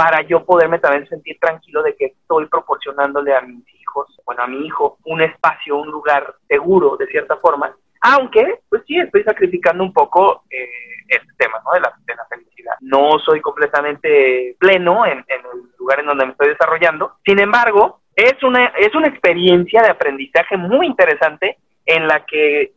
para 0.00 0.22
yo 0.22 0.42
poderme 0.46 0.78
también 0.78 1.06
sentir 1.10 1.38
tranquilo 1.38 1.82
de 1.82 1.94
que 1.94 2.06
estoy 2.06 2.46
proporcionándole 2.46 3.34
a 3.34 3.42
mis 3.42 3.62
hijos, 3.74 4.06
bueno, 4.24 4.44
a 4.44 4.46
mi 4.46 4.64
hijo, 4.64 4.96
un 5.04 5.20
espacio, 5.20 5.76
un 5.76 5.90
lugar 5.90 6.36
seguro 6.48 6.96
de 6.96 7.06
cierta 7.08 7.36
forma, 7.36 7.76
aunque, 8.00 8.60
pues 8.70 8.82
sí, 8.86 8.98
estoy 8.98 9.22
sacrificando 9.24 9.84
un 9.84 9.92
poco 9.92 10.44
eh, 10.48 10.70
este 11.06 11.30
tema, 11.36 11.60
¿no? 11.66 11.72
De 11.72 11.80
la, 11.80 11.92
de 12.06 12.14
la, 12.14 12.24
felicidad. 12.30 12.76
No 12.80 13.18
soy 13.18 13.42
completamente 13.42 14.56
pleno 14.58 15.04
en, 15.04 15.18
el 15.18 15.42
lugar 15.78 16.00
en 16.00 16.06
donde 16.06 16.24
me 16.24 16.32
estoy 16.32 16.48
desarrollando. 16.48 17.16
Sin 17.22 17.38
embargo, 17.38 18.00
es 18.16 18.42
una, 18.42 18.72
es 18.78 18.94
una 18.94 19.08
experiencia 19.08 19.82
de 19.82 19.90
aprendizaje 19.90 20.56
muy 20.56 20.86
interesante 20.86 21.58
en 21.84 22.08
la 22.08 22.24
que 22.24 22.62
eh, 22.62 22.72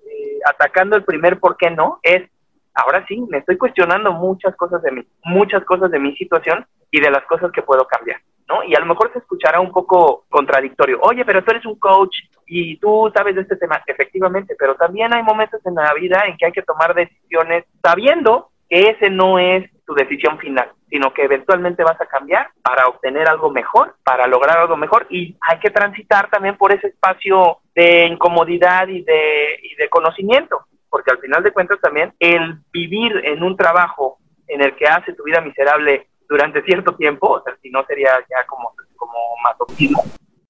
atacando 0.45 0.97
el 0.97 1.05
primer 1.05 1.39
por 1.39 1.55
qué 1.55 1.71
no 1.71 2.01
es 2.03 2.29
ahora 2.73 3.05
sí 3.07 3.23
me 3.29 3.39
estoy 3.39 3.57
cuestionando 3.57 4.11
muchas 4.13 4.55
cosas 4.55 4.81
de 4.81 4.91
mí, 4.91 5.07
muchas 5.23 5.63
cosas 5.63 5.91
de 5.91 5.99
mi 5.99 6.15
situación 6.15 6.65
y 6.91 6.99
de 6.99 7.11
las 7.11 7.23
cosas 7.25 7.51
que 7.51 7.61
puedo 7.61 7.85
cambiar, 7.87 8.21
¿no? 8.47 8.63
Y 8.63 8.75
a 8.75 8.79
lo 8.79 8.85
mejor 8.85 9.11
se 9.11 9.19
escuchará 9.19 9.59
un 9.59 9.71
poco 9.71 10.25
contradictorio. 10.29 10.99
Oye, 11.01 11.25
pero 11.25 11.43
tú 11.43 11.51
eres 11.51 11.65
un 11.65 11.79
coach 11.79 12.15
y 12.45 12.77
tú 12.77 13.11
sabes 13.15 13.35
de 13.35 13.41
este 13.41 13.55
tema, 13.55 13.81
efectivamente, 13.85 14.55
pero 14.57 14.75
también 14.75 15.13
hay 15.13 15.23
momentos 15.23 15.59
en 15.65 15.75
la 15.75 15.93
vida 15.93 16.23
en 16.27 16.37
que 16.37 16.45
hay 16.45 16.51
que 16.51 16.61
tomar 16.61 16.93
decisiones 16.93 17.65
sabiendo 17.81 18.49
que 18.69 18.89
ese 18.89 19.09
no 19.09 19.39
es 19.39 19.69
tu 19.85 19.93
decisión 19.93 20.37
final, 20.39 20.71
sino 20.89 21.13
que 21.13 21.23
eventualmente 21.23 21.83
vas 21.83 21.99
a 21.99 22.05
cambiar 22.05 22.49
para 22.61 22.87
obtener 22.87 23.27
algo 23.27 23.49
mejor, 23.49 23.95
para 24.03 24.27
lograr 24.27 24.59
algo 24.59 24.77
mejor 24.77 25.07
y 25.09 25.35
hay 25.41 25.59
que 25.59 25.71
transitar 25.71 26.29
también 26.29 26.57
por 26.57 26.71
ese 26.71 26.87
espacio 26.87 27.57
de 27.75 28.05
incomodidad 28.05 28.87
y 28.87 29.03
de, 29.03 29.59
y 29.63 29.75
de 29.75 29.89
conocimiento, 29.89 30.65
porque 30.93 31.09
al 31.09 31.17
final 31.17 31.41
de 31.41 31.51
cuentas 31.51 31.79
también 31.81 32.13
el 32.19 32.59
vivir 32.71 33.19
en 33.25 33.41
un 33.41 33.57
trabajo 33.57 34.19
en 34.45 34.61
el 34.61 34.75
que 34.75 34.85
hace 34.85 35.13
tu 35.13 35.23
vida 35.23 35.41
miserable 35.41 36.07
durante 36.29 36.61
cierto 36.61 36.95
tiempo, 36.95 37.31
o 37.31 37.41
sea, 37.41 37.57
si 37.63 37.71
no 37.71 37.83
sería 37.87 38.11
ya 38.29 38.45
como, 38.45 38.75
como 38.95 39.17
masoquismo, 39.43 40.03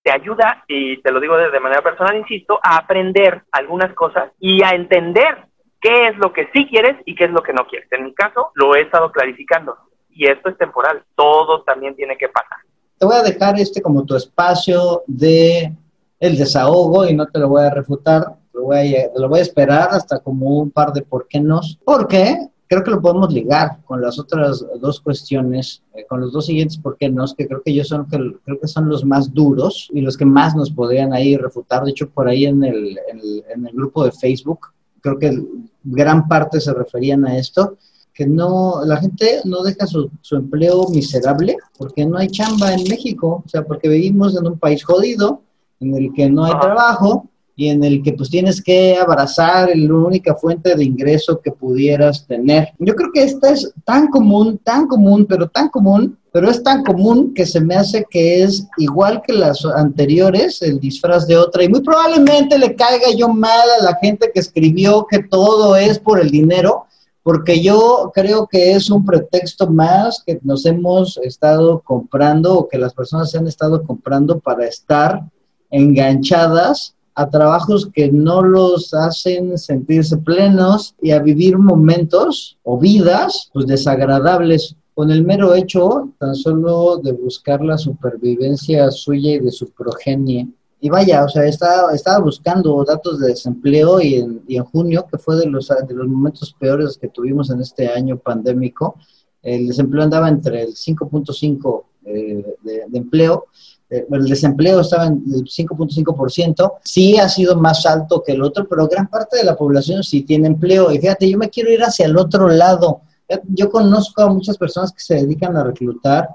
te 0.04 0.12
ayuda, 0.12 0.66
y 0.68 1.02
te 1.02 1.14
lo 1.14 1.22
digo 1.22 1.38
de 1.38 1.60
manera 1.62 1.82
personal, 1.82 2.18
insisto, 2.18 2.60
a 2.62 2.76
aprender 2.76 3.44
algunas 3.54 3.94
cosas 3.94 4.32
y 4.38 4.62
a 4.64 4.72
entender 4.72 5.46
qué 5.80 6.10
es 6.10 6.18
lo 6.18 6.34
que 6.34 6.50
sí 6.54 6.68
quieres 6.70 6.98
y 7.06 7.16
qué 7.16 7.24
es 7.24 7.32
lo 7.32 7.42
que 7.42 7.54
no 7.54 7.66
quieres. 7.66 7.90
En 7.94 8.04
mi 8.04 8.14
caso, 8.14 8.52
lo 8.56 8.76
he 8.76 8.82
estado 8.82 9.14
clarificando 9.14 9.78
y 10.10 10.28
esto 10.28 10.50
es 10.50 10.58
temporal, 10.58 11.06
todo 11.16 11.64
también 11.64 11.96
tiene 11.96 12.18
que 12.18 12.28
pasar. 12.28 12.58
Te 12.98 13.06
voy 13.06 13.16
a 13.16 13.24
dejar 13.24 13.58
este 13.58 13.82
como 13.82 14.06
tu 14.06 14.18
espacio 14.18 15.04
de 15.08 15.72
el 16.20 16.38
desahogo 16.38 17.06
y 17.06 17.16
no 17.16 17.28
te 17.28 17.40
lo 17.40 17.48
voy 17.48 17.64
a 17.64 17.70
refutar, 17.70 18.43
lo 18.54 18.64
voy 18.64 18.96
a, 18.96 19.10
lo 19.16 19.30
voy 19.30 19.40
a 19.40 19.44
esperar 19.44 19.90
hasta 19.92 20.20
como 20.20 20.60
un 20.60 20.72
par 20.72 20.94
de 20.94 21.02
por 21.02 21.28
qué 21.28 21.40
no, 21.40 21.62
porque 21.84 22.50
creo 22.68 22.84
que 22.84 22.92
lo 22.92 23.02
podemos 23.02 23.32
ligar 23.32 23.80
con 23.86 24.02
las 24.02 24.18
otras 24.18 24.66
dos 24.80 25.00
cuestiones, 25.00 25.84
eh, 25.94 26.06
con 26.08 26.22
los 26.22 26.32
dos 26.34 26.46
siguientes 26.46 26.78
por 26.78 26.98
qué 26.98 27.10
no, 27.10 27.26
que 27.38 27.48
creo 27.48 27.62
que 27.62 27.72
ellos 27.72 27.88
son, 27.88 28.06
creo 28.06 28.60
que 28.60 28.68
son 28.68 28.90
los 28.90 29.06
más 29.06 29.34
duros 29.34 29.90
y 29.94 30.02
los 30.02 30.18
que 30.18 30.26
más 30.26 30.56
nos 30.56 30.72
podrían 30.72 31.14
ahí 31.14 31.38
refutar. 31.38 31.84
De 31.84 31.92
hecho, 31.92 32.10
por 32.10 32.28
ahí 32.28 32.46
en 32.46 32.64
el, 32.64 32.98
en 33.10 33.20
el, 33.20 33.44
en 33.54 33.68
el 33.68 33.74
grupo 33.74 34.06
de 34.06 34.12
Facebook, 34.12 34.68
creo 35.02 35.20
que 35.20 35.44
gran 35.84 36.28
parte 36.28 36.60
se 36.60 36.74
referían 36.74 37.26
a 37.26 37.38
esto, 37.38 37.78
que 38.14 38.26
no, 38.26 38.84
la 38.86 38.98
gente 38.98 39.42
no 39.44 39.64
deja 39.64 39.86
su, 39.88 40.10
su, 40.22 40.36
empleo 40.36 40.88
miserable 40.90 41.58
porque 41.78 42.06
no 42.06 42.18
hay 42.18 42.28
chamba 42.28 42.74
en 42.74 42.84
México, 42.84 43.44
o 43.46 43.50
sea, 43.50 43.66
porque 43.66 43.90
vivimos 43.90 44.38
en 44.38 44.48
un 44.48 44.58
país 44.60 44.84
jodido, 44.84 45.42
en 45.80 45.96
el 45.96 46.14
que 46.14 46.30
no 46.30 46.46
hay 46.46 46.54
trabajo 46.60 47.28
y 47.56 47.70
en 47.70 47.84
el 47.84 48.02
que 48.02 48.14
pues 48.14 48.30
tienes 48.30 48.62
que 48.62 48.98
abrazar 48.98 49.70
la 49.76 49.94
única 49.94 50.36
fuente 50.36 50.76
de 50.76 50.84
ingreso 50.84 51.40
que 51.40 51.52
pudieras 51.52 52.26
tener. 52.26 52.70
Yo 52.80 52.96
creo 52.96 53.12
que 53.14 53.24
esta 53.24 53.52
es 53.52 53.72
tan 53.86 54.08
común, 54.08 54.60
tan 54.64 54.88
común, 54.88 55.26
pero 55.28 55.48
tan 55.48 55.70
común, 55.70 56.18
pero 56.32 56.50
es 56.50 56.64
tan 56.64 56.84
común 56.84 57.34
que 57.34 57.46
se 57.46 57.62
me 57.62 57.76
hace 57.76 58.06
que 58.10 58.42
es 58.42 58.68
igual 58.78 59.22
que 59.26 59.34
las 59.34 59.64
anteriores, 59.66 60.64
el 60.64 60.80
disfraz 60.80 61.28
de 61.28 61.38
otra, 61.38 61.64
y 61.64 61.70
muy 61.70 61.82
probablemente 61.82 62.58
le 62.58 62.76
caiga 62.76 63.12
yo 63.16 63.30
mal 63.30 63.70
a 63.80 63.84
la 63.84 63.96
gente 64.02 64.32
que 64.34 64.40
escribió 64.40 65.06
que 65.08 65.20
todo 65.20 65.76
es 65.76 66.00
por 66.00 66.20
el 66.20 66.32
dinero, 66.32 66.88
porque 67.22 67.62
yo 67.62 68.12
creo 68.14 68.48
que 68.48 68.74
es 68.74 68.90
un 68.90 69.06
pretexto 69.06 69.70
más 69.70 70.24
que 70.26 70.40
nos 70.44 70.66
hemos 70.66 71.18
estado 71.20 71.82
comprando 71.82 72.58
o 72.58 72.68
que 72.68 72.80
las 72.80 72.94
personas 72.96 73.30
se 73.30 73.38
han 73.38 73.48
estado 73.48 73.84
comprando 73.84 74.40
para 74.40 74.66
estar 74.66 75.22
enganchadas 75.70 76.96
a 77.16 77.30
trabajos 77.30 77.90
que 77.94 78.12
no 78.12 78.42
los 78.42 78.94
hacen 78.94 79.58
sentirse 79.58 80.18
plenos 80.18 80.96
y 81.02 81.12
a 81.12 81.20
vivir 81.20 81.58
momentos 81.58 82.58
o 82.64 82.80
vidas 82.80 83.50
pues 83.54 83.68
desagradables 83.68 84.76
con 84.94 85.12
el 85.12 85.24
mero 85.24 85.56
hecho 85.56 86.10
tan 86.20 86.36
solo 86.36 86.98
de 86.98 87.14
buscar 87.14 87.62
la 87.64 87.78
supervivencia 87.78 88.92
suya 88.92 89.34
y 89.34 89.40
de 89.40 89.52
su 89.52 89.72
progenie. 89.72 90.48
Y 90.80 90.90
vaya, 90.90 91.24
o 91.24 91.30
sea, 91.30 91.46
estaba, 91.46 91.94
estaba 91.94 92.20
buscando 92.20 92.84
datos 92.84 93.20
de 93.20 93.30
desempleo 93.30 94.02
y 94.02 94.16
en, 94.16 94.44
y 94.48 94.58
en 94.58 94.66
junio, 94.66 95.08
que 95.10 95.18
fue 95.18 95.38
de 95.38 95.46
los, 95.46 95.70
de 95.70 95.94
los 95.94 96.08
momentos 96.08 96.54
peores 96.60 96.98
que 96.98 97.08
tuvimos 97.08 97.50
en 97.50 97.62
este 97.62 97.88
año 97.88 98.18
pandémico, 98.18 98.98
el 99.42 99.68
desempleo 99.68 100.04
andaba 100.04 100.30
entre 100.30 100.64
el 100.64 100.74
5.5 100.74 101.84
eh, 102.06 102.58
de, 102.64 102.84
de, 102.88 102.98
empleo, 102.98 103.48
eh, 103.94 104.06
el 104.12 104.26
desempleo 104.26 104.82
estaba 104.82 105.08
en 105.08 105.24
el 105.34 105.44
5.5%, 105.44 106.74
sí 106.84 107.18
ha 107.18 107.30
sido 107.30 107.56
más 107.58 107.86
alto 107.86 108.24
que 108.26 108.34
el 108.34 108.42
otro, 108.42 108.68
pero 108.68 108.88
gran 108.88 109.08
parte 109.08 109.38
de 109.38 109.44
la 109.44 109.56
población 109.56 110.04
sí 110.04 110.22
tiene 110.22 110.48
empleo. 110.48 110.92
Y 110.92 111.00
fíjate, 111.00 111.30
yo 111.30 111.38
me 111.38 111.50
quiero 111.50 111.72
ir 111.72 111.84
hacia 111.84 112.06
el 112.06 112.18
otro 112.18 112.48
lado 112.50 113.02
yo 113.50 113.70
conozco 113.70 114.22
a 114.22 114.30
muchas 114.30 114.58
personas 114.58 114.92
que 114.92 115.04
se 115.04 115.16
dedican 115.16 115.56
a 115.56 115.64
reclutar 115.64 116.30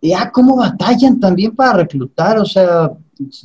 y 0.00 0.12
ah, 0.12 0.30
cómo 0.32 0.56
batallan 0.56 1.20
también 1.20 1.54
para 1.54 1.74
reclutar, 1.74 2.38
o 2.38 2.44
sea, 2.44 2.90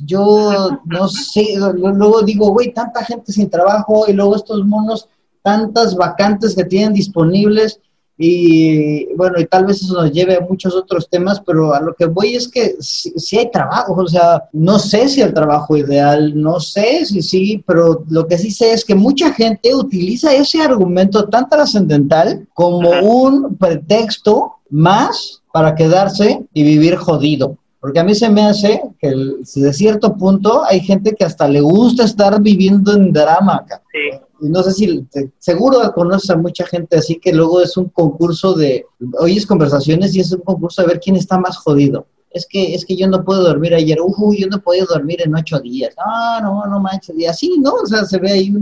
yo 0.04 0.80
no 0.86 1.08
sé, 1.08 1.54
luego 1.76 2.22
digo, 2.22 2.50
güey, 2.50 2.72
tanta 2.72 3.04
gente 3.04 3.32
sin 3.32 3.48
trabajo 3.48 4.06
y 4.08 4.12
luego 4.12 4.34
estos 4.34 4.66
monos, 4.66 5.08
tantas 5.42 5.94
vacantes 5.94 6.56
que 6.56 6.64
tienen 6.64 6.92
disponibles 6.92 7.80
y 8.20 9.14
bueno, 9.14 9.38
y 9.38 9.46
tal 9.46 9.64
vez 9.64 9.80
eso 9.80 9.94
nos 9.94 10.10
lleve 10.10 10.34
a 10.34 10.40
muchos 10.40 10.74
otros 10.74 11.08
temas, 11.08 11.40
pero 11.46 11.72
a 11.72 11.80
lo 11.80 11.94
que 11.94 12.06
voy 12.06 12.34
es 12.34 12.48
que 12.48 12.74
sí, 12.80 13.38
hay 13.38 13.48
trabajo, 13.52 13.94
o 13.94 14.08
sea, 14.08 14.42
no 14.52 14.80
sé 14.80 15.08
si 15.08 15.22
el 15.22 15.32
trabajo 15.32 15.76
ideal, 15.76 16.32
no 16.34 16.58
sé 16.58 17.06
si 17.06 17.22
sí, 17.22 17.62
pero 17.64 18.04
lo 18.10 18.26
que 18.26 18.36
sí 18.36 18.50
sé 18.50 18.72
es 18.72 18.84
que 18.84 18.96
mucha 18.96 19.32
gente 19.32 19.72
utiliza 19.72 20.34
ese 20.34 20.60
argumento 20.60 21.28
tan 21.28 21.48
trascendental 21.48 22.44
como 22.54 22.90
un 22.90 23.56
pretexto 23.56 24.54
más 24.68 25.40
para 25.52 25.76
quedarse 25.76 26.44
y 26.52 26.64
vivir 26.64 26.96
jodido. 26.96 27.56
Porque 27.80 28.00
a 28.00 28.04
mí 28.04 28.16
se 28.16 28.28
me 28.28 28.42
hace 28.42 28.82
que 28.98 29.14
de 29.54 29.72
cierto 29.72 30.16
punto 30.16 30.64
hay 30.64 30.80
gente 30.80 31.14
que 31.14 31.24
hasta 31.24 31.46
le 31.46 31.60
gusta 31.60 32.02
estar 32.02 32.42
viviendo 32.42 32.92
en 32.92 33.12
drama 33.12 33.60
acá. 33.62 33.80
Sí 33.92 34.18
no 34.40 34.62
sé 34.62 34.72
si, 34.72 35.06
seguro 35.38 35.92
conoces 35.94 36.30
a 36.30 36.36
mucha 36.36 36.66
gente 36.66 36.98
así 36.98 37.18
que 37.18 37.32
luego 37.32 37.60
es 37.60 37.76
un 37.76 37.88
concurso 37.88 38.54
de, 38.54 38.86
oyes 39.18 39.46
conversaciones 39.46 40.14
y 40.14 40.20
es 40.20 40.32
un 40.32 40.40
concurso 40.40 40.82
de 40.82 40.88
ver 40.88 41.00
quién 41.00 41.16
está 41.16 41.38
más 41.38 41.58
jodido. 41.58 42.06
Es 42.30 42.46
que, 42.46 42.74
es 42.74 42.84
que 42.84 42.94
yo 42.94 43.08
no 43.08 43.24
puedo 43.24 43.42
dormir 43.42 43.74
ayer, 43.74 43.98
uh, 44.00 44.34
yo 44.34 44.46
no 44.48 44.60
puedo 44.60 44.84
dormir 44.86 45.22
en 45.22 45.34
ocho 45.34 45.58
días. 45.60 45.94
No, 45.96 46.40
no, 46.40 46.66
no 46.66 46.80
manches, 46.80 47.16
y 47.18 47.24
así, 47.24 47.58
¿no? 47.58 47.72
O 47.72 47.86
sea, 47.86 48.04
se 48.04 48.18
ve 48.18 48.32
ahí 48.32 48.54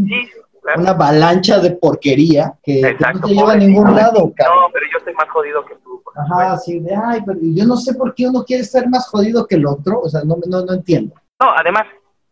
una 0.77 0.91
avalancha 0.91 1.59
de 1.59 1.73
porquería 1.73 2.55
que, 2.63 2.97
no 3.13 3.21
te 3.21 3.35
lleva 3.35 3.53
a 3.53 3.57
ningún 3.57 3.95
lado. 3.95 4.21
No, 4.21 4.69
pero 4.73 4.87
yo 4.93 4.99
estoy 4.99 5.15
más 5.15 5.29
jodido 5.31 5.65
que 5.67 5.75
tú. 5.83 6.01
Ajá, 6.15 6.57
sí, 6.59 6.79
de, 6.81 6.95
ay, 6.95 7.21
pero 7.27 7.39
yo 7.43 7.67
no 7.67 7.77
sé 7.77 7.95
por 7.95 8.15
qué 8.15 8.27
uno 8.27 8.45
quiere 8.45 8.65
ser 8.65 8.89
más 8.89 9.07
jodido 9.09 9.47
que 9.47 9.57
el 9.57 9.67
otro, 9.67 10.01
o 10.01 10.09
sea, 10.09 10.23
no, 10.25 10.39
no, 10.47 10.65
no 10.65 10.73
entiendo. 10.73 11.15
No, 11.41 11.51
además, 11.55 11.87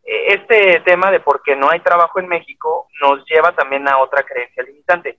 este 0.04 0.80
tema 0.84 1.10
de 1.10 1.20
por 1.20 1.42
qué 1.42 1.56
no 1.56 1.70
hay 1.70 1.80
trabajo 1.80 2.20
en 2.20 2.28
México 2.28 2.88
nos 3.00 3.24
lleva 3.26 3.54
también 3.54 3.88
a 3.88 3.98
otra 3.98 4.22
creencia 4.22 4.62
limitante, 4.62 5.18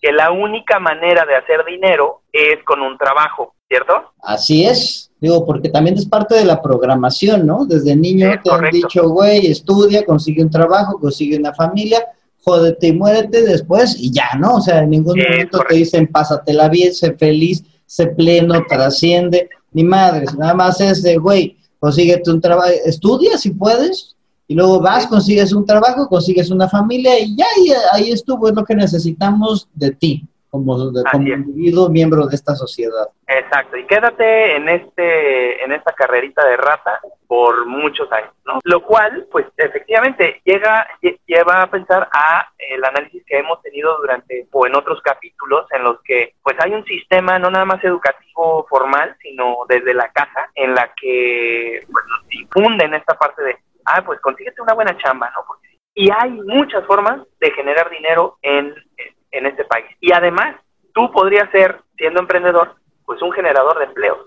que 0.00 0.12
la 0.12 0.30
única 0.30 0.78
manera 0.78 1.24
de 1.24 1.36
hacer 1.36 1.64
dinero 1.64 2.22
es 2.32 2.62
con 2.64 2.82
un 2.82 2.98
trabajo, 2.98 3.54
¿cierto? 3.68 4.12
Así 4.22 4.66
es, 4.66 5.10
digo, 5.20 5.44
porque 5.46 5.70
también 5.70 5.96
es 5.96 6.06
parte 6.06 6.34
de 6.34 6.44
la 6.44 6.60
programación, 6.60 7.46
¿no? 7.46 7.64
Desde 7.64 7.96
niño 7.96 8.40
te 8.42 8.50
han 8.50 8.70
dicho, 8.70 9.08
güey, 9.08 9.46
estudia, 9.46 10.04
consigue 10.04 10.42
un 10.42 10.50
trabajo, 10.50 11.00
consigue 11.00 11.38
una 11.38 11.54
familia, 11.54 12.04
jódete 12.44 12.88
y 12.88 12.92
muérete 12.92 13.42
después 13.42 13.96
y 13.98 14.12
ya, 14.12 14.34
¿no? 14.38 14.56
O 14.56 14.60
sea, 14.60 14.80
en 14.80 14.90
ningún 14.90 15.18
momento 15.18 15.60
te 15.66 15.74
dicen, 15.76 16.06
pásatela 16.08 16.68
bien, 16.68 16.92
sé 16.92 17.14
feliz, 17.14 17.64
sé 17.86 18.08
pleno, 18.08 18.64
trasciende, 18.68 19.48
ni 19.72 19.82
madres, 19.82 20.34
nada 20.34 20.54
más 20.54 20.80
es 20.80 21.02
de, 21.02 21.16
güey, 21.16 21.56
consíguete 21.78 22.30
un 22.30 22.40
trabajo, 22.40 22.70
estudia 22.84 23.38
si 23.38 23.50
puedes, 23.50 24.15
y 24.48 24.54
luego 24.54 24.80
vas, 24.80 25.06
consigues 25.06 25.52
un 25.52 25.66
trabajo, 25.66 26.08
consigues 26.08 26.50
una 26.50 26.68
familia 26.68 27.18
y 27.18 27.36
ya 27.36 27.46
y 27.56 27.72
ahí 27.92 28.10
estuvo, 28.12 28.48
es 28.48 28.54
lo 28.54 28.64
que 28.64 28.74
necesitamos 28.74 29.68
de 29.74 29.90
ti 29.90 30.24
como, 30.50 30.90
de, 30.90 31.02
como 31.10 31.26
individuo 31.26 31.88
miembro 31.88 32.26
de 32.26 32.34
esta 32.34 32.54
sociedad. 32.54 33.08
Exacto, 33.26 33.76
y 33.76 33.84
quédate 33.86 34.56
en 34.56 34.68
este 34.68 35.64
en 35.64 35.72
esta 35.72 35.92
carrerita 35.92 36.46
de 36.46 36.56
rata 36.56 37.00
por 37.26 37.66
muchos 37.66 38.10
años, 38.12 38.32
¿no? 38.44 38.60
Lo 38.64 38.82
cual, 38.82 39.26
pues 39.30 39.46
efectivamente 39.56 40.40
llega 40.44 40.86
lleva 41.26 41.62
a 41.62 41.70
pensar 41.70 42.08
a 42.12 42.48
el 42.58 42.84
análisis 42.84 43.22
que 43.26 43.38
hemos 43.38 43.60
tenido 43.62 43.96
durante 43.98 44.46
o 44.52 44.66
en 44.66 44.76
otros 44.76 45.00
capítulos 45.02 45.66
en 45.72 45.82
los 45.82 46.00
que 46.02 46.34
pues 46.42 46.56
hay 46.60 46.72
un 46.72 46.84
sistema 46.84 47.38
no 47.38 47.50
nada 47.50 47.64
más 47.64 47.82
educativo 47.84 48.66
formal, 48.68 49.16
sino 49.20 49.58
desde 49.68 49.92
la 49.92 50.08
casa 50.12 50.50
en 50.54 50.74
la 50.74 50.90
que 51.00 51.82
pues, 51.90 52.04
nos 52.08 52.28
difunden 52.28 52.94
esta 52.94 53.14
parte 53.14 53.42
de 53.42 53.58
ah, 53.86 54.02
pues 54.04 54.20
consíguete 54.20 54.60
una 54.62 54.74
buena 54.74 54.96
chamba, 54.98 55.30
¿no? 55.34 55.44
y 55.96 56.10
hay 56.10 56.30
muchas 56.30 56.84
formas 56.86 57.22
de 57.40 57.50
generar 57.52 57.90
dinero 57.90 58.38
en, 58.42 58.74
en 59.32 59.46
este 59.46 59.64
país. 59.64 59.86
Y 60.00 60.12
además, 60.12 60.54
tú 60.94 61.10
podrías 61.10 61.50
ser, 61.50 61.80
siendo 61.96 62.20
emprendedor, 62.20 62.76
pues 63.06 63.20
un 63.22 63.32
generador 63.32 63.78
de 63.78 63.86
empleos. 63.86 64.18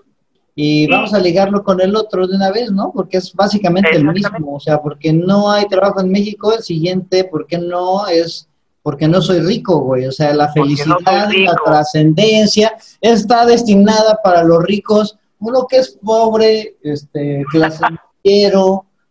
y 0.56 0.88
vamos 0.88 1.14
a 1.14 1.20
ligarlo 1.20 1.62
con 1.62 1.80
el 1.80 1.94
otro 1.94 2.26
de 2.26 2.34
una 2.34 2.50
vez, 2.50 2.72
¿no? 2.72 2.90
Porque 2.92 3.18
es 3.18 3.32
básicamente 3.34 3.92
el 3.92 4.04
mismo, 4.04 4.56
o 4.56 4.60
sea, 4.60 4.82
porque 4.82 5.12
no 5.12 5.50
hay 5.50 5.66
trabajo 5.68 6.00
en 6.00 6.10
México, 6.10 6.52
el 6.52 6.62
siguiente, 6.62 7.24
¿por 7.24 7.46
qué 7.46 7.56
no? 7.58 8.08
Es 8.08 8.48
porque 8.82 9.06
no 9.06 9.20
soy 9.22 9.40
rico, 9.40 9.78
güey, 9.80 10.06
o 10.06 10.12
sea, 10.12 10.34
la 10.34 10.50
felicidad, 10.52 10.96
la 11.04 11.54
trascendencia 11.64 12.76
está 13.00 13.46
destinada 13.46 14.18
para 14.24 14.42
los 14.42 14.64
ricos, 14.64 15.18
uno 15.38 15.66
que 15.68 15.76
es 15.76 15.98
pobre, 16.02 16.76
este, 16.82 17.44
clase 17.52 17.84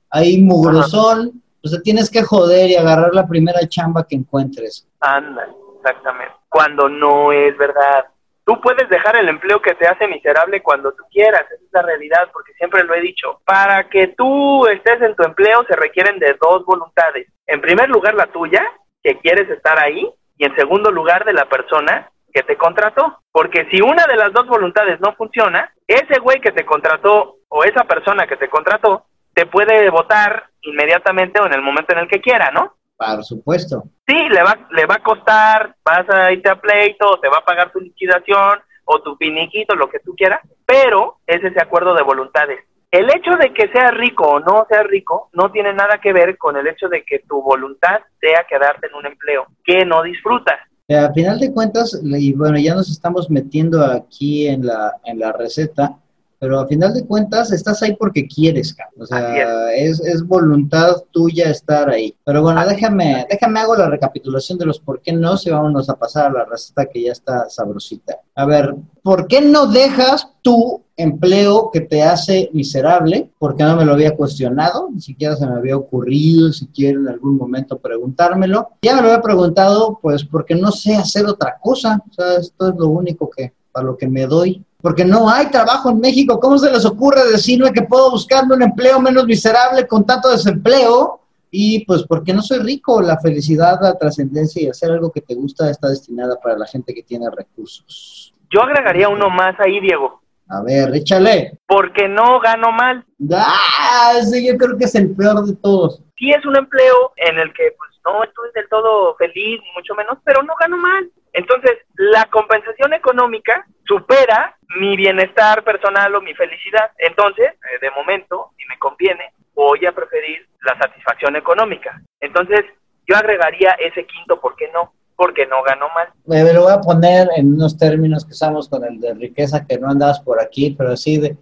ahí 0.10 0.42
mugrosón, 0.42 1.42
o 1.64 1.68
sea, 1.68 1.82
tienes 1.82 2.10
que 2.10 2.24
joder 2.24 2.70
y 2.70 2.76
agarrar 2.76 3.14
la 3.14 3.28
primera 3.28 3.60
chamba 3.68 4.06
que 4.08 4.16
encuentres. 4.16 4.88
Anda, 5.00 5.48
exactamente. 5.78 6.34
Cuando 6.50 6.90
no 6.90 7.32
es 7.32 7.58
verdad. 7.58 8.06
Tú 8.46 8.60
puedes 8.62 8.90
dejar 8.90 9.16
el 9.18 9.30
empleo 9.30 9.62
que 9.62 9.76
te 9.76 9.86
hace 9.88 10.08
miserable 10.08 10.64
cuando 10.64 10.92
tú 10.94 11.04
quieras, 11.12 11.44
esa 11.52 11.64
es 11.64 11.72
la 11.72 11.84
realidad, 11.84 12.30
porque 12.34 12.54
siempre 12.54 12.84
lo 12.84 12.96
he 12.96 13.02
dicho. 13.02 13.40
Para 13.46 13.88
que 13.90 14.08
tú 14.18 14.66
estés 14.66 15.00
en 15.04 15.16
tu 15.16 15.24
empleo 15.24 15.64
se 15.68 15.76
requieren 15.76 16.18
de 16.18 16.36
dos 16.42 16.66
voluntades. 16.66 17.28
En 17.46 17.62
primer 17.62 17.90
lugar, 17.90 18.16
la 18.16 18.26
tuya, 18.28 18.64
que 19.04 19.20
quieres 19.20 19.48
estar 19.52 19.80
ahí, 19.80 20.10
y 20.38 20.46
en 20.46 20.56
segundo 20.56 20.90
lugar, 20.90 21.26
de 21.26 21.34
la 21.34 21.48
persona 21.48 22.10
que 22.34 22.42
te 22.42 22.58
contrató. 22.58 23.20
Porque 23.32 23.68
si 23.70 23.82
una 23.82 24.08
de 24.08 24.16
las 24.16 24.34
dos 24.34 24.48
voluntades 24.48 25.00
no 25.00 25.14
funciona, 25.14 25.72
ese 25.88 26.20
güey 26.20 26.42
que 26.42 26.52
te 26.52 26.66
contrató 26.66 27.36
o 27.50 27.64
esa 27.64 27.84
persona 27.84 28.26
que 28.26 28.38
te 28.38 28.50
contrató 28.50 29.06
te 29.40 29.46
puede 29.46 29.90
votar 29.90 30.50
inmediatamente 30.64 31.40
o 31.40 31.46
en 31.46 31.54
el 31.54 31.62
momento 31.62 31.94
en 31.94 32.00
el 32.00 32.10
que 32.10 32.20
quiera, 32.20 32.52
¿no? 32.52 32.76
Por 32.98 33.24
supuesto. 33.24 33.86
Sí, 34.06 34.18
le 34.30 34.44
va, 34.44 34.68
le 34.72 34.86
va 34.86 34.96
a 34.96 35.04
costar, 35.04 35.78
vas 35.86 36.10
a 36.10 36.34
irte 36.34 36.50
a 36.50 36.60
pleito, 36.60 37.18
te 37.22 37.30
va 37.30 37.38
a 37.38 37.46
pagar 37.46 37.72
tu 37.72 37.80
liquidación 37.80 38.60
o 38.84 39.02
tu 39.02 39.16
finiquito, 39.16 39.76
lo 39.76 39.90
que 39.90 40.00
tú 40.00 40.14
quieras, 40.14 40.42
pero 40.66 41.20
es 41.26 41.42
ese 41.42 41.62
acuerdo 41.62 41.96
de 41.96 42.04
voluntades. 42.04 42.60
El 42.92 43.10
hecho 43.10 43.32
de 43.40 43.54
que 43.54 43.72
sea 43.72 43.92
rico 43.92 44.26
o 44.28 44.40
no 44.42 44.68
sea 44.70 44.84
rico 44.84 45.30
no 45.32 45.50
tiene 45.54 45.74
nada 45.74 46.02
que 46.02 46.12
ver 46.12 46.38
con 46.38 46.58
el 46.58 46.68
hecho 46.68 46.90
de 46.90 47.06
que 47.06 47.20
tu 47.20 47.42
voluntad 47.42 48.02
sea 48.20 48.46
quedarte 48.50 48.88
en 48.88 48.96
un 48.96 49.06
empleo 49.06 49.46
que 49.64 49.86
no 49.86 50.04
disfrutas. 50.04 50.60
Eh, 50.90 50.98
a 50.98 51.14
final 51.14 51.40
de 51.40 51.54
cuentas, 51.54 51.98
y 52.04 52.34
bueno, 52.34 52.58
ya 52.60 52.76
nos 52.76 52.90
estamos 52.90 53.30
metiendo 53.30 53.86
aquí 53.86 54.48
en 54.48 54.66
la, 54.66 54.96
en 55.06 55.18
la 55.20 55.32
receta, 55.32 55.96
pero 56.40 56.58
a 56.58 56.68
final 56.68 56.94
de 56.94 57.06
cuentas 57.06 57.52
estás 57.52 57.84
ahí 57.84 57.96
porque 57.98 58.26
quieres, 58.26 58.76
O 58.98 59.06
sea, 59.06 59.74
es. 59.74 60.00
Es, 60.00 60.26
voluntad 60.26 60.96
tuya 61.12 61.50
estar 61.50 61.90
ahí. 61.90 62.16
Pero 62.24 62.42
bueno, 62.42 62.66
déjame, 62.66 63.26
déjame 63.30 63.60
hago 63.60 63.76
la 63.76 63.90
recapitulación 63.90 64.58
de 64.58 64.66
los 64.66 64.80
por 64.80 65.02
qué 65.02 65.12
no, 65.12 65.38
si 65.38 65.50
vámonos 65.50 65.90
a 65.90 65.96
pasar 65.96 66.28
a 66.28 66.40
la 66.40 66.46
receta 66.46 66.86
que 66.86 67.04
ya 67.04 67.12
está 67.12 67.50
sabrosita. 67.50 68.20
A 68.36 68.46
ver, 68.46 68.74
¿por 69.04 69.28
qué 69.28 69.42
no 69.42 69.68
dejas 69.68 70.30
tu 70.42 70.82
empleo 70.96 71.72
que 71.74 71.82
te 71.82 72.04
hace 72.04 72.50
miserable? 72.54 73.30
Porque 73.38 73.64
no 73.64 73.76
me 73.76 73.86
lo 73.86 73.94
había 73.94 74.16
cuestionado, 74.16 74.90
ni 74.94 75.02
siquiera 75.02 75.36
se 75.36 75.46
me 75.46 75.56
había 75.56 75.76
ocurrido, 75.76 76.54
si 76.54 76.68
quiero 76.68 77.02
en 77.02 77.10
algún 77.10 77.36
momento 77.36 77.80
preguntármelo. 77.80 78.70
Ya 78.82 78.96
me 78.96 79.02
lo 79.02 79.10
había 79.10 79.22
preguntado, 79.22 80.00
pues 80.02 80.24
porque 80.24 80.56
no 80.56 80.72
sé 80.72 80.96
hacer 80.96 81.26
otra 81.26 81.58
cosa. 81.62 82.02
O 82.10 82.14
sea, 82.14 82.36
esto 82.36 82.70
es 82.70 82.76
lo 82.76 82.88
único 82.88 83.30
que, 83.30 83.52
para 83.74 83.88
lo 83.88 83.98
que 83.98 84.08
me 84.08 84.26
doy 84.26 84.64
porque 84.82 85.04
no 85.06 85.30
hay 85.30 85.48
trabajo 85.48 85.90
en 85.90 86.00
México. 86.00 86.40
¿Cómo 86.40 86.58
se 86.58 86.72
les 86.72 86.86
ocurre 86.86 87.30
decirme 87.32 87.74
que 87.74 87.82
puedo 87.82 88.12
buscarme 88.12 88.56
un 88.56 88.64
empleo 88.64 89.00
menos 89.00 89.26
miserable 89.26 89.86
con 89.88 90.06
tanto 90.06 90.30
desempleo? 90.30 91.20
Y 91.52 91.84
pues 91.86 92.04
porque 92.04 92.34
no 92.34 92.42
soy 92.42 92.60
rico, 92.60 93.02
la 93.02 93.20
felicidad, 93.20 93.80
la 93.82 93.98
trascendencia 93.98 94.62
y 94.62 94.70
hacer 94.70 94.92
algo 94.92 95.12
que 95.12 95.22
te 95.22 95.36
gusta 95.36 95.70
está 95.70 95.90
destinada 95.90 96.40
para 96.40 96.58
la 96.58 96.68
gente 96.68 96.94
que 96.94 97.04
tiene 97.04 97.26
recursos. 97.36 98.34
Yo 98.52 98.62
agregaría 98.62 99.10
uno 99.10 99.30
más 99.30 99.60
ahí, 99.60 99.80
Diego. 99.80 100.22
A 100.48 100.62
ver, 100.64 100.96
échale. 100.96 101.60
Porque 101.68 102.08
no 102.08 102.40
gano 102.40 102.72
mal. 102.72 103.06
Ah, 103.34 104.20
sí, 104.24 104.48
yo 104.48 104.58
creo 104.58 104.78
que 104.78 104.86
es 104.86 104.96
el 104.96 105.16
peor 105.16 105.46
de 105.46 105.56
todos. 105.56 106.02
Sí 106.18 106.32
es 106.32 106.44
un 106.46 106.56
empleo 106.56 107.14
en 107.18 107.38
el 107.38 107.54
que 107.54 107.74
pues 107.78 107.92
no 108.06 108.24
estoy 108.24 108.50
del 108.56 108.68
todo 108.70 109.16
feliz, 109.16 109.60
mucho 109.76 109.94
menos, 109.96 110.18
pero 110.24 110.42
no 110.44 110.54
gano 110.60 110.78
mal. 110.78 111.12
Entonces, 111.34 111.78
la 111.96 112.26
compensación 112.26 112.94
económica 112.94 113.66
supera 113.88 114.58
mi 114.80 114.96
bienestar 114.96 115.64
personal 115.64 116.14
o 116.16 116.22
mi 116.22 116.34
felicidad. 116.34 116.92
Entonces, 116.98 117.48
eh, 117.48 117.80
de 117.82 117.92
momento, 117.92 118.52
si 118.58 118.66
me 118.68 118.78
conviene, 118.78 119.34
voy 119.54 119.86
a 119.86 119.92
preferir 119.92 120.48
la 120.64 120.78
satisfacción 120.78 121.36
económica. 121.36 122.02
Entonces, 122.20 122.66
yo 123.08 123.18
agregaría 123.18 123.72
ese 123.74 124.06
quinto, 124.06 124.40
¿por 124.40 124.56
qué 124.56 124.70
no? 124.74 124.94
Porque 125.16 125.46
no 125.48 125.62
gano 125.64 125.88
mal. 125.94 126.10
Me 126.26 126.54
lo 126.54 126.64
voy 126.64 126.74
a 126.74 126.80
poner 126.80 127.28
en 127.36 127.54
unos 127.54 127.78
términos 127.78 128.24
que 128.26 128.32
usamos 128.32 128.70
con 128.70 128.84
el 128.86 129.00
de 129.00 129.14
riqueza, 129.16 129.66
que 129.66 129.78
no 129.78 129.90
andas 129.90 130.22
por 130.22 130.42
aquí, 130.42 130.76
pero 130.78 130.92
así 130.92 131.18
de 131.18 131.36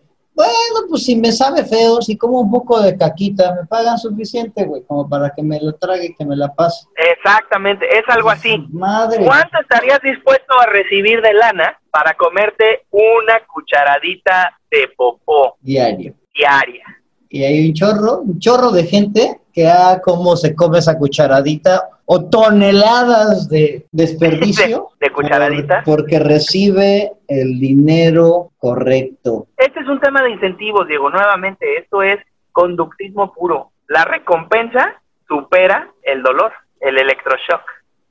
pues 0.89 1.06
si 1.06 1.15
me 1.15 1.32
sabe 1.32 1.63
feo, 1.65 2.02
si 2.02 2.17
como 2.17 2.41
un 2.41 2.52
poco 2.52 2.82
de 2.82 2.97
caquita, 2.97 3.56
me 3.56 3.65
pagan 3.67 3.97
suficiente, 3.97 4.65
güey, 4.65 4.84
como 4.84 5.08
para 5.08 5.32
que 5.36 5.43
me 5.43 5.60
lo 5.62 5.73
trague 5.76 6.08
y 6.08 6.15
que 6.15 6.26
me 6.26 6.36
la 6.36 6.54
pase. 6.54 6.88
Exactamente, 6.95 7.86
es 7.97 8.04
algo 8.08 8.30
así. 8.30 8.65
Madre. 8.69 9.23
¿Cuánto 9.26 9.60
estarías 9.60 10.02
dispuesto 10.02 10.60
a 10.60 10.65
recibir 10.67 11.21
de 11.21 11.34
lana 11.34 11.80
para 11.91 12.13
comerte 12.15 12.86
una 12.91 13.39
cucharadita 13.45 14.58
de 14.71 14.89
popó? 14.95 15.58
Diario. 15.62 16.13
Diaria. 16.34 16.96
Y 17.29 17.43
hay 17.43 17.67
un 17.67 17.73
chorro, 17.73 18.19
un 18.21 18.39
chorro 18.39 18.71
de 18.71 18.83
gente 18.83 19.41
que 19.53 19.67
a 19.67 19.99
cómo 20.01 20.35
se 20.35 20.55
come 20.55 20.79
esa 20.79 20.97
cucharadita 20.97 21.89
o 22.05 22.25
toneladas 22.25 23.49
de 23.49 23.85
desperdicio. 23.91 24.89
de, 24.99 25.09
cucharadita. 25.09 25.83
porque 25.83 26.19
recibe 26.19 27.11
el 27.27 27.59
dinero 27.59 28.51
correcto. 28.57 29.47
Este 29.57 29.79
es 29.79 29.87
un 29.87 29.99
tema 29.99 30.23
de 30.23 30.31
incentivos, 30.31 30.87
Diego. 30.87 31.09
Nuevamente, 31.09 31.77
esto 31.77 32.01
es 32.01 32.17
conductismo 32.51 33.33
puro. 33.33 33.71
La 33.87 34.05
recompensa 34.05 35.01
supera 35.27 35.91
el 36.03 36.23
dolor, 36.23 36.51
el 36.79 36.97
electroshock. 36.97 37.61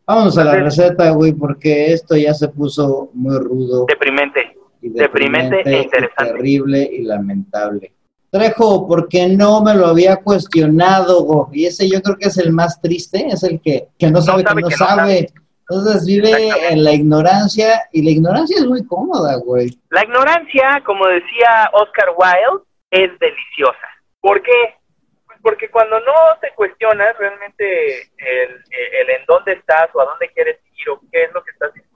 Vamos 0.07 0.39
a 0.39 0.45
la 0.45 0.57
receta, 0.57 1.11
güey, 1.11 1.33
porque 1.33 1.93
esto 1.93 2.17
ya 2.17 2.33
se 2.33 2.49
puso 2.49 3.11
muy 3.13 3.39
rudo. 3.39 3.87
Deprimente. 3.89 4.57
deprimente, 4.81 5.63
e 5.65 5.83
interesante. 5.83 6.33
terrible 6.33 6.83
y 6.83 7.03
lamentable. 7.03 7.93
Trejo, 8.31 8.87
porque 8.87 9.29
no 9.29 9.63
me 9.63 9.75
lo 9.75 9.87
había 9.87 10.17
cuestionado, 10.17 11.49
y 11.53 11.67
ese 11.67 11.89
yo 11.89 12.03
creo 12.03 12.17
que 12.17 12.29
es 12.29 12.39
el 12.39 12.53
más 12.53 12.81
triste, 12.81 13.27
es 13.29 13.43
el 13.45 13.61
que, 13.61 13.89
no 14.11 14.21
sabe 14.21 14.45
que 14.45 14.55
no, 14.55 14.71
sabe. 14.71 15.29
Entonces 15.69 16.07
vive 16.07 16.49
en 16.71 16.85
la 16.85 16.93
ignorancia 16.93 17.89
y 17.93 18.03
la 18.03 18.11
ignorancia 18.11 18.59
es 18.59 18.67
muy 18.67 18.87
cómoda, 18.87 19.37
güey. 19.37 19.77
La 19.91 20.05
ignorancia, 20.05 20.81
como 20.85 21.07
decía 21.07 21.71
Oscar 21.73 22.11
Wilde, 22.17 22.65
es 22.91 23.19
deliciosa. 23.19 23.89
¿Por 24.21 24.43
qué? 24.43 24.77
Pues 25.27 25.39
porque 25.43 25.69
cuando 25.71 25.99
no 26.01 26.13
te 26.41 26.53
cuestionas 26.55 27.17
realmente 27.19 28.03
el, 28.03 28.51
el 29.01 29.11
en 29.11 29.27
dónde 29.27 29.55
estás 29.55 29.89
o 29.95 30.01
a 30.01 30.05
dónde 30.05 30.31
quieres 30.35 30.59
ir 30.79 30.91
o 30.91 31.01
qué 31.11 31.25
es 31.25 31.33
lo 31.33 31.43
que 31.43 31.51
estás 31.51 31.75
dispuesto 31.75 31.87
a 31.87 31.93
hacer 31.95 31.96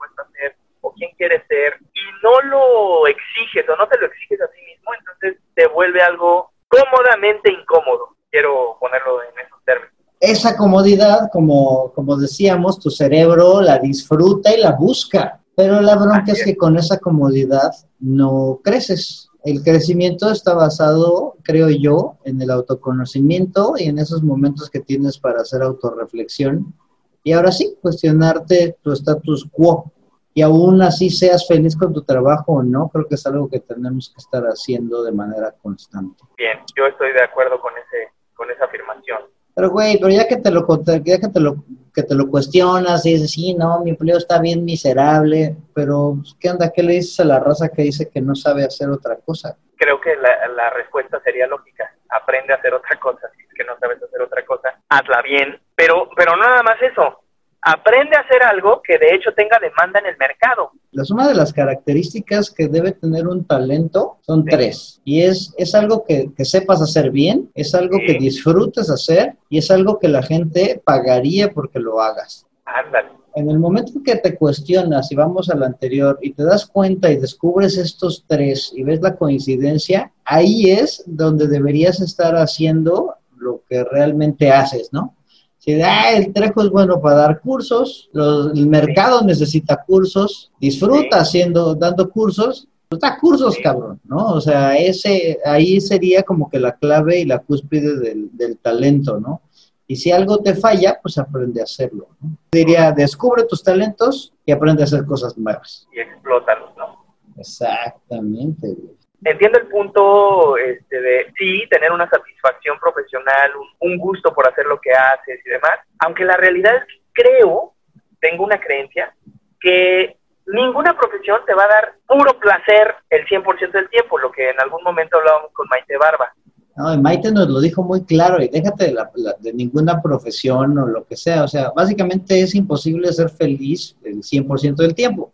quién 1.01 1.11
quieres 1.17 1.41
ser 1.47 1.73
y 1.95 2.01
no 2.21 2.41
lo 2.41 3.07
exiges 3.07 3.67
o 3.67 3.75
no 3.75 3.87
te 3.87 3.99
lo 3.99 4.05
exiges 4.05 4.39
a 4.39 4.47
sí 4.53 4.61
mismo, 4.63 4.91
entonces 4.99 5.41
te 5.55 5.67
vuelve 5.67 5.99
algo 5.99 6.51
cómodamente 6.67 7.51
incómodo. 7.51 8.15
Quiero 8.29 8.77
ponerlo 8.79 9.23
en 9.23 9.45
esos 9.45 9.63
términos. 9.65 9.91
Esa 10.19 10.55
comodidad, 10.55 11.29
como, 11.33 11.91
como 11.93 12.17
decíamos, 12.17 12.79
tu 12.79 12.91
cerebro 12.91 13.61
la 13.61 13.79
disfruta 13.79 14.53
y 14.53 14.61
la 14.61 14.73
busca, 14.73 15.41
pero 15.55 15.81
la 15.81 15.95
bronca 15.95 16.33
es 16.33 16.45
que 16.45 16.55
con 16.55 16.77
esa 16.77 16.99
comodidad 16.99 17.71
no 17.99 18.59
creces. 18.63 19.29
El 19.43 19.63
crecimiento 19.63 20.29
está 20.29 20.53
basado, 20.53 21.35
creo 21.41 21.69
yo, 21.69 22.17
en 22.25 22.39
el 22.39 22.51
autoconocimiento 22.51 23.73
y 23.75 23.85
en 23.85 23.97
esos 23.97 24.21
momentos 24.21 24.69
que 24.69 24.81
tienes 24.81 25.17
para 25.17 25.41
hacer 25.41 25.63
autorreflexión. 25.63 26.75
Y 27.23 27.31
ahora 27.31 27.51
sí, 27.51 27.75
cuestionarte 27.81 28.77
tu 28.83 28.91
status 28.91 29.47
quo, 29.51 29.91
y 30.33 30.41
aún 30.41 30.81
así 30.81 31.09
seas 31.09 31.47
feliz 31.47 31.75
con 31.75 31.93
tu 31.93 32.03
trabajo 32.03 32.53
o 32.53 32.63
no, 32.63 32.89
creo 32.89 33.07
que 33.07 33.15
es 33.15 33.25
algo 33.25 33.49
que 33.49 33.59
tenemos 33.59 34.11
que 34.13 34.19
estar 34.19 34.43
haciendo 34.43 35.03
de 35.03 35.11
manera 35.11 35.53
constante. 35.61 36.23
Bien, 36.37 36.59
yo 36.75 36.85
estoy 36.87 37.11
de 37.11 37.23
acuerdo 37.23 37.59
con 37.59 37.73
ese 37.77 38.11
con 38.33 38.49
esa 38.49 38.65
afirmación. 38.65 39.21
Pero 39.53 39.69
güey, 39.69 39.97
pero 39.99 40.09
ya 40.09 40.27
que 40.27 40.37
te 40.37 40.49
lo 40.49 40.65
ya 41.03 41.19
que 41.19 41.27
te 41.27 41.39
lo 41.39 41.55
que 41.93 42.03
te 42.03 42.15
lo 42.15 42.27
cuestionas 42.29 43.05
y 43.05 43.13
dices, 43.13 43.31
"Sí, 43.31 43.53
no, 43.53 43.81
mi 43.81 43.91
empleo 43.91 44.17
está 44.17 44.39
bien 44.39 44.63
miserable", 44.63 45.55
pero 45.75 46.15
pues, 46.17 46.35
¿qué 46.39 46.49
onda? 46.49 46.71
¿Qué 46.71 46.81
le 46.81 46.93
dices 46.93 47.19
a 47.19 47.25
la 47.25 47.39
raza 47.39 47.69
que 47.69 47.81
dice 47.83 48.09
que 48.09 48.21
no 48.21 48.33
sabe 48.33 48.63
hacer 48.63 48.89
otra 48.89 49.17
cosa? 49.17 49.57
Creo 49.75 49.99
que 49.99 50.15
la, 50.15 50.47
la 50.55 50.69
respuesta 50.69 51.19
sería 51.21 51.47
lógica. 51.47 51.93
Aprende 52.09 52.53
a 52.53 52.57
hacer 52.57 52.73
otra 52.73 52.97
cosa, 52.99 53.29
si 53.35 53.43
es 53.43 53.49
que 53.53 53.63
no 53.65 53.77
sabes 53.77 54.01
hacer 54.01 54.21
otra 54.21 54.45
cosa, 54.45 54.79
hazla 54.87 55.21
bien, 55.21 55.59
pero 55.75 56.09
pero 56.15 56.35
no 56.37 56.43
nada 56.43 56.63
más 56.63 56.81
eso 56.81 57.20
aprende 57.61 58.15
a 58.15 58.21
hacer 58.21 58.41
algo 58.43 58.81
que 58.83 58.97
de 58.97 59.13
hecho 59.13 59.31
tenga 59.33 59.59
demanda 59.59 59.99
en 59.99 60.07
el 60.07 60.17
mercado. 60.17 60.71
Las 60.91 61.11
una 61.11 61.27
de 61.27 61.35
las 61.35 61.53
características 61.53 62.51
que 62.51 62.67
debe 62.67 62.91
tener 62.91 63.27
un 63.27 63.45
talento 63.45 64.17
son 64.21 64.45
tres. 64.45 65.01
Y 65.05 65.21
es, 65.21 65.53
es 65.57 65.75
algo 65.75 66.03
que, 66.05 66.31
sepas 66.43 66.81
hacer 66.81 67.11
bien, 67.11 67.51
es 67.53 67.75
algo 67.75 67.97
que 67.99 68.13
disfrutes 68.13 68.89
hacer 68.89 69.35
y 69.49 69.59
es 69.59 69.69
algo 69.69 69.99
que 69.99 70.07
la 70.07 70.23
gente 70.23 70.81
pagaría 70.83 71.51
porque 71.51 71.79
lo 71.79 72.01
hagas. 72.01 72.45
Ándale. 72.65 73.09
en 73.35 73.49
el 73.49 73.59
momento 73.59 74.01
que 74.03 74.15
te 74.15 74.35
cuestionas 74.35 75.11
y 75.11 75.15
vamos 75.15 75.49
al 75.49 75.63
anterior 75.63 76.17
y 76.21 76.31
te 76.31 76.43
das 76.43 76.65
cuenta 76.65 77.11
y 77.11 77.17
descubres 77.17 77.77
estos 77.77 78.23
tres 78.27 78.71
y 78.73 78.83
ves 78.83 79.01
la 79.01 79.15
coincidencia, 79.15 80.11
ahí 80.23 80.71
es 80.71 81.03
donde 81.05 81.47
deberías 81.47 81.99
estar 81.99 82.35
haciendo 82.35 83.15
lo 83.37 83.61
que 83.67 83.83
realmente 83.83 84.51
haces, 84.51 84.89
¿no? 84.93 85.15
Si 85.61 85.79
ah, 85.79 86.13
el 86.17 86.33
Trejo 86.33 86.63
es 86.63 86.71
bueno 86.71 86.99
para 86.99 87.17
dar 87.17 87.39
cursos, 87.39 88.09
el 88.15 88.65
mercado 88.65 89.21
necesita 89.21 89.83
cursos, 89.85 90.51
disfruta 90.59 91.19
haciendo, 91.19 91.75
dando 91.75 92.09
cursos, 92.09 92.67
pues 92.89 92.99
da 92.99 93.19
cursos, 93.19 93.59
cabrón, 93.63 93.99
¿no? 94.03 94.29
O 94.29 94.41
sea, 94.41 94.75
ese, 94.75 95.37
ahí 95.45 95.79
sería 95.79 96.23
como 96.23 96.49
que 96.49 96.59
la 96.59 96.71
clave 96.71 97.19
y 97.19 97.25
la 97.25 97.37
cúspide 97.37 97.99
del, 97.99 98.35
del 98.35 98.57
talento, 98.57 99.19
¿no? 99.19 99.43
Y 99.85 99.97
si 99.97 100.09
algo 100.09 100.39
te 100.39 100.55
falla, 100.55 100.97
pues 100.99 101.19
aprende 101.19 101.61
a 101.61 101.65
hacerlo. 101.65 102.07
¿no? 102.21 102.37
Diría, 102.51 102.91
descubre 102.91 103.43
tus 103.43 103.61
talentos 103.61 104.33
y 104.43 104.51
aprende 104.51 104.81
a 104.81 104.85
hacer 104.85 105.05
cosas 105.05 105.37
nuevas. 105.37 105.87
Y 105.93 105.99
explótalos, 105.99 106.71
¿no? 106.75 107.05
Exactamente, 107.37 108.75
Entiendo 109.23 109.59
el 109.59 109.67
punto 109.67 110.57
este, 110.57 110.99
de, 110.99 111.31
sí, 111.37 111.63
tener 111.69 111.91
una 111.91 112.09
satisfacción 112.09 112.79
profesional, 112.79 113.51
un, 113.79 113.97
gusto 113.97 114.33
por 114.33 114.47
hacer 114.47 114.65
lo 114.65 114.79
que 114.81 114.91
haces 114.91 115.39
y 115.45 115.49
demás, 115.49 115.79
aunque 115.99 116.25
la 116.25 116.37
realidad 116.37 116.75
es 116.77 116.85
que 116.85 117.23
creo, 117.23 117.73
tengo 118.19 118.43
una 118.43 118.59
creencia, 118.59 119.13
que 119.59 120.17
ninguna 120.47 120.97
profesión 120.97 121.39
te 121.45 121.53
va 121.53 121.65
a 121.65 121.67
dar 121.67 121.93
puro 122.07 122.39
placer 122.39 122.95
el 123.11 123.25
100% 123.27 123.71
del 123.71 123.89
tiempo, 123.89 124.17
lo 124.17 124.31
que 124.31 124.49
en 124.49 124.59
algún 124.59 124.83
momento 124.83 125.19
hablábamos 125.19 125.51
con 125.53 125.67
Maite 125.69 125.97
Barba. 125.97 126.33
No, 126.75 126.97
Maite 126.97 127.31
nos 127.31 127.47
lo 127.47 127.59
dijo 127.59 127.83
muy 127.83 128.03
claro 128.05 128.41
y 128.41 128.47
déjate 128.47 128.85
de, 128.85 128.93
la, 128.93 129.11
de, 129.39 129.53
ninguna 129.53 130.01
profesión 130.01 130.77
o 130.79 130.87
lo 130.87 131.05
que 131.05 131.15
sea. 131.15 131.43
O 131.43 131.47
sea, 131.47 131.71
básicamente 131.75 132.41
es 132.41 132.55
imposible 132.55 133.11
ser 133.11 133.29
feliz 133.29 133.95
el 134.03 134.21
100% 134.21 134.75
del 134.77 134.95
tiempo, 134.95 135.33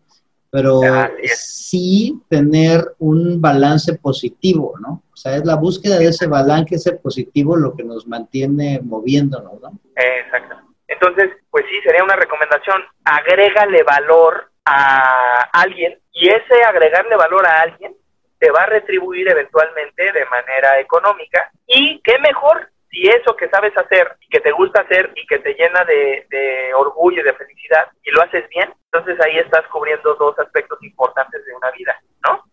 pero 0.49 0.79
sí 1.25 2.19
tener 2.29 2.93
un 2.99 3.41
balance 3.41 3.97
positivo, 3.97 4.75
¿no? 4.79 5.03
O 5.11 5.15
sea, 5.15 5.35
es 5.35 5.45
la 5.45 5.55
búsqueda 5.55 5.97
de 5.97 6.07
ese 6.07 6.27
balance 6.27 6.93
positivo 6.93 7.55
lo 7.55 7.75
que 7.75 7.83
nos 7.83 8.07
mantiene 8.07 8.79
moviéndonos, 8.83 9.61
¿no? 9.61 9.79
Exacto. 9.95 10.55
Entonces, 10.87 11.31
pues 11.49 11.65
sí, 11.69 11.75
sería 11.83 12.03
una 12.03 12.15
recomendación, 12.15 12.81
agrégale 13.03 13.83
valor 13.83 14.51
a 14.65 15.49
alguien 15.53 15.99
y 16.13 16.27
ese 16.27 16.63
agregarle 16.67 17.15
valor 17.15 17.45
a 17.45 17.61
alguien 17.61 17.95
te 18.39 18.51
va 18.51 18.63
a 18.63 18.67
retribuir 18.67 19.29
eventualmente 19.29 20.11
de 20.11 20.25
manera 20.25 20.79
económica 20.79 21.51
y 21.65 21.99
qué 22.01 22.19
mejor 22.19 22.69
si 22.89 23.07
eso 23.07 23.35
que 23.35 23.49
sabes 23.49 23.75
hacer 23.77 24.17
y 24.21 24.29
que 24.29 24.39
te 24.39 24.51
gusta 24.51 24.81
hacer 24.81 25.11
y 25.15 25.25
que 25.27 25.39
te 25.39 25.53
llena 25.53 25.83
de, 25.85 26.73
orgullo 26.75 27.21
y 27.21 27.25
de 27.25 27.33
felicidad 27.33 27.85
y 28.03 28.11
lo 28.11 28.21
haces 28.21 28.47
bien, 28.49 28.69
entonces 28.91 29.17
ahí 29.25 29.37
estás 29.37 29.63
cubriendo 29.71 30.15
dos 30.15 30.37
aspectos 30.39 30.79
importantes 30.83 31.45
de 31.45 31.53
una 31.53 31.71
vida, 31.71 31.95
¿no? 32.25 32.43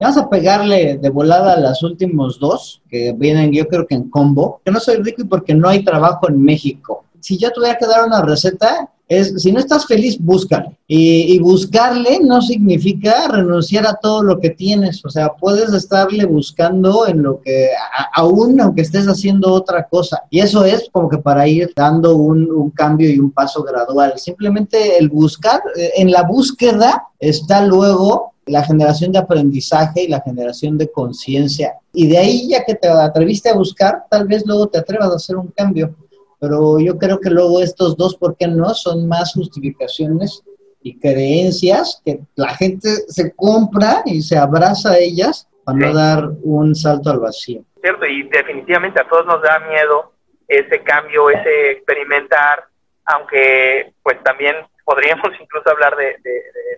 Vamos 0.00 0.18
a 0.18 0.30
pegarle 0.30 0.98
de 0.98 1.10
volada 1.10 1.54
a 1.54 1.60
los 1.60 1.82
últimos 1.82 2.38
dos, 2.38 2.82
que 2.88 3.12
vienen 3.16 3.52
yo 3.52 3.66
creo 3.66 3.84
que 3.84 3.96
en 3.96 4.08
combo. 4.10 4.60
Que 4.64 4.70
no 4.70 4.78
soy 4.78 5.02
rico 5.02 5.22
y 5.22 5.24
porque 5.24 5.54
no 5.54 5.68
hay 5.68 5.84
trabajo 5.84 6.28
en 6.28 6.40
México. 6.40 7.06
Si 7.18 7.36
yo 7.36 7.50
tuviera 7.50 7.76
que 7.76 7.86
dar 7.86 8.04
una 8.04 8.22
receta, 8.22 8.92
es, 9.08 9.42
si 9.42 9.52
no 9.52 9.58
estás 9.58 9.86
feliz, 9.86 10.18
búscale. 10.18 10.76
Y, 10.86 11.38
buscarle 11.38 12.20
no 12.22 12.40
significa 12.40 13.28
renunciar 13.28 13.86
a 13.86 13.94
todo 13.94 14.22
lo 14.22 14.38
que 14.38 14.50
tienes. 14.50 15.04
O 15.04 15.10
sea, 15.10 15.34
puedes 15.34 15.72
estarle 15.72 16.24
buscando 16.26 17.06
en 17.06 17.22
lo 17.22 17.40
que, 17.40 17.68
aún 18.14 18.60
aunque 18.60 18.82
estés 18.82 19.06
haciendo 19.06 19.52
otra 19.52 19.86
cosa. 19.88 20.22
Y 20.30 20.40
eso 20.40 20.64
es 20.64 20.88
como 20.92 21.08
que 21.08 21.18
para 21.18 21.46
ir 21.46 21.72
dando 21.74 22.16
un, 22.16 22.50
un 22.50 22.70
cambio 22.70 23.10
y 23.10 23.18
un 23.18 23.30
paso 23.30 23.62
gradual. 23.62 24.14
Simplemente 24.16 24.98
el 24.98 25.08
buscar, 25.08 25.60
eh, 25.76 25.92
en 25.96 26.10
la 26.10 26.22
búsqueda 26.22 27.04
está 27.18 27.64
luego 27.66 28.32
la 28.46 28.64
generación 28.64 29.12
de 29.12 29.18
aprendizaje 29.18 30.04
y 30.04 30.08
la 30.08 30.20
generación 30.20 30.78
de 30.78 30.90
conciencia. 30.90 31.74
Y 31.92 32.06
de 32.06 32.18
ahí, 32.18 32.48
ya 32.48 32.64
que 32.64 32.74
te 32.74 32.88
atreviste 32.88 33.50
a 33.50 33.54
buscar, 33.54 34.04
tal 34.10 34.26
vez 34.26 34.44
luego 34.46 34.68
te 34.68 34.78
atrevas 34.78 35.10
a 35.10 35.16
hacer 35.16 35.36
un 35.36 35.48
cambio 35.48 35.94
pero 36.40 36.78
yo 36.78 36.98
creo 36.98 37.20
que 37.20 37.30
luego 37.30 37.60
estos 37.60 37.96
dos, 37.96 38.16
¿por 38.16 38.36
qué 38.36 38.46
no? 38.46 38.68
Son 38.74 39.08
más 39.08 39.32
justificaciones 39.34 40.42
y 40.82 40.98
creencias 40.98 42.00
que 42.04 42.20
la 42.36 42.54
gente 42.54 42.88
se 43.08 43.34
compra 43.34 44.02
y 44.04 44.22
se 44.22 44.38
abraza 44.38 44.92
a 44.92 44.98
ellas 44.98 45.48
para 45.64 45.78
no 45.78 45.94
dar 45.94 46.28
un 46.42 46.74
salto 46.74 47.10
al 47.10 47.18
vacío. 47.18 47.62
Cierto, 47.80 48.06
y 48.06 48.22
definitivamente 48.24 49.00
a 49.00 49.08
todos 49.08 49.26
nos 49.26 49.42
da 49.42 49.58
miedo 49.60 50.12
ese 50.46 50.82
cambio, 50.82 51.30
ese 51.30 51.72
experimentar, 51.72 52.64
aunque 53.04 53.92
pues 54.02 54.22
también 54.22 54.54
podríamos 54.84 55.28
incluso 55.40 55.68
hablar 55.70 55.96
de, 55.96 56.16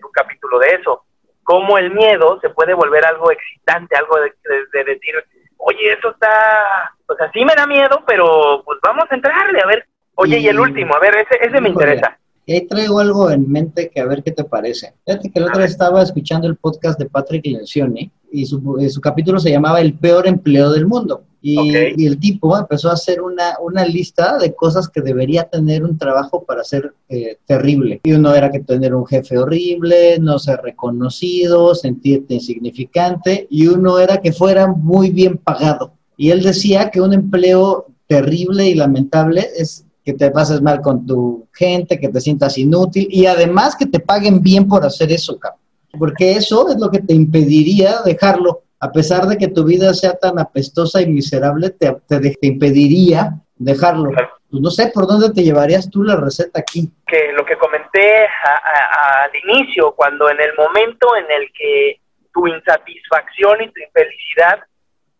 un 0.04 0.10
capítulo 0.12 0.58
de 0.58 0.68
eso, 0.80 1.04
cómo 1.44 1.78
el 1.78 1.92
miedo 1.92 2.40
se 2.40 2.50
puede 2.50 2.74
volver 2.74 3.04
algo 3.04 3.30
excitante, 3.30 3.96
algo 3.96 4.16
de, 4.20 4.32
de 4.72 4.84
decir, 4.84 5.14
oye, 5.58 5.92
eso 5.92 6.10
está, 6.10 6.94
o 7.10 7.16
sea, 7.16 7.30
sí 7.32 7.44
me 7.44 7.54
da 7.54 7.66
miedo, 7.66 8.02
pero 8.06 8.62
pues 8.64 8.78
vamos 8.82 9.04
a 9.10 9.14
entrarle, 9.14 9.60
a 9.60 9.66
ver. 9.66 9.86
Oye, 10.14 10.38
y, 10.38 10.48
el 10.48 10.60
último, 10.60 10.94
a 10.94 11.00
ver, 11.00 11.14
ese, 11.16 11.44
ese 11.44 11.60
me 11.60 11.70
interesa. 11.70 12.18
Y 12.46 12.52
ahí 12.54 12.66
traigo 12.66 12.98
algo 12.98 13.30
en 13.30 13.50
mente 13.50 13.90
que 13.90 14.00
a 14.00 14.06
ver 14.06 14.22
qué 14.22 14.32
te 14.32 14.44
parece. 14.44 14.94
Fíjate 15.06 15.30
que 15.30 15.38
el 15.38 15.46
otro 15.46 15.58
día 15.58 15.66
estaba 15.66 16.02
escuchando 16.02 16.48
el 16.48 16.56
podcast 16.56 16.98
de 16.98 17.08
Patrick 17.08 17.46
Lencioni 17.46 18.10
y 18.30 18.46
su, 18.46 18.78
eh, 18.80 18.88
su 18.88 19.00
capítulo 19.00 19.38
se 19.38 19.50
llamaba 19.50 19.80
El 19.80 19.94
peor 19.94 20.26
empleo 20.26 20.70
del 20.70 20.86
mundo. 20.86 21.24
Y, 21.42 21.74
el 22.04 22.20
tipo 22.20 22.58
empezó 22.58 22.90
a 22.90 22.94
hacer 22.94 23.22
una, 23.22 23.54
una, 23.60 23.84
lista 23.86 24.36
de 24.36 24.54
cosas 24.54 24.88
que 24.88 25.00
debería 25.00 25.44
tener 25.44 25.84
un 25.84 25.96
trabajo 25.96 26.44
para 26.44 26.64
ser 26.64 26.92
eh, 27.08 27.38
terrible. 27.46 28.00
Y 28.02 28.12
uno 28.12 28.34
era 28.34 28.50
que 28.50 28.60
tener 28.60 28.94
un 28.94 29.06
jefe 29.06 29.38
horrible, 29.38 30.18
no 30.18 30.38
ser 30.38 30.60
reconocido, 30.60 31.74
sentirte 31.74 32.34
insignificante, 32.34 33.46
y 33.48 33.68
uno 33.68 33.98
era 33.98 34.20
que 34.20 34.32
fuera 34.32 34.66
muy 34.66 35.10
bien 35.10 35.38
pagado. 35.38 35.94
Y 36.20 36.30
él 36.32 36.42
decía 36.42 36.90
que 36.90 37.00
un 37.00 37.14
empleo 37.14 37.86
terrible 38.06 38.66
y 38.66 38.74
lamentable 38.74 39.40
es 39.56 39.86
que 40.04 40.12
te 40.12 40.30
pases 40.30 40.60
mal 40.60 40.82
con 40.82 41.06
tu 41.06 41.48
gente, 41.54 41.98
que 41.98 42.10
te 42.10 42.20
sientas 42.20 42.58
inútil 42.58 43.08
y 43.10 43.24
además 43.24 43.74
que 43.74 43.86
te 43.86 44.00
paguen 44.00 44.42
bien 44.42 44.68
por 44.68 44.84
hacer 44.84 45.10
eso, 45.12 45.38
cabrón. 45.38 45.62
Porque 45.98 46.32
eso 46.32 46.68
es 46.68 46.78
lo 46.78 46.90
que 46.90 47.00
te 47.00 47.14
impediría 47.14 48.02
dejarlo 48.04 48.64
a 48.80 48.92
pesar 48.92 49.24
de 49.28 49.38
que 49.38 49.48
tu 49.48 49.64
vida 49.64 49.94
sea 49.94 50.12
tan 50.12 50.38
apestosa 50.38 51.00
y 51.00 51.06
miserable, 51.06 51.70
te, 51.70 51.90
te, 52.06 52.46
impediría 52.46 53.40
dejarlo. 53.56 54.10
Pues 54.50 54.62
no 54.62 54.70
sé 54.70 54.90
por 54.92 55.06
dónde 55.06 55.30
te 55.30 55.42
llevarías 55.42 55.88
tú 55.88 56.02
la 56.02 56.16
receta 56.16 56.60
aquí. 56.60 56.90
Que 57.06 57.32
lo 57.32 57.46
que 57.46 57.56
comenté 57.56 58.26
al 58.26 59.30
inicio, 59.48 59.92
cuando 59.92 60.28
en 60.28 60.38
el 60.38 60.50
momento 60.54 61.16
en 61.16 61.24
el 61.30 61.50
que 61.58 61.98
tu 62.34 62.46
insatisfacción 62.46 63.62
y 63.62 63.72
tu 63.72 63.80
infelicidad 63.80 64.60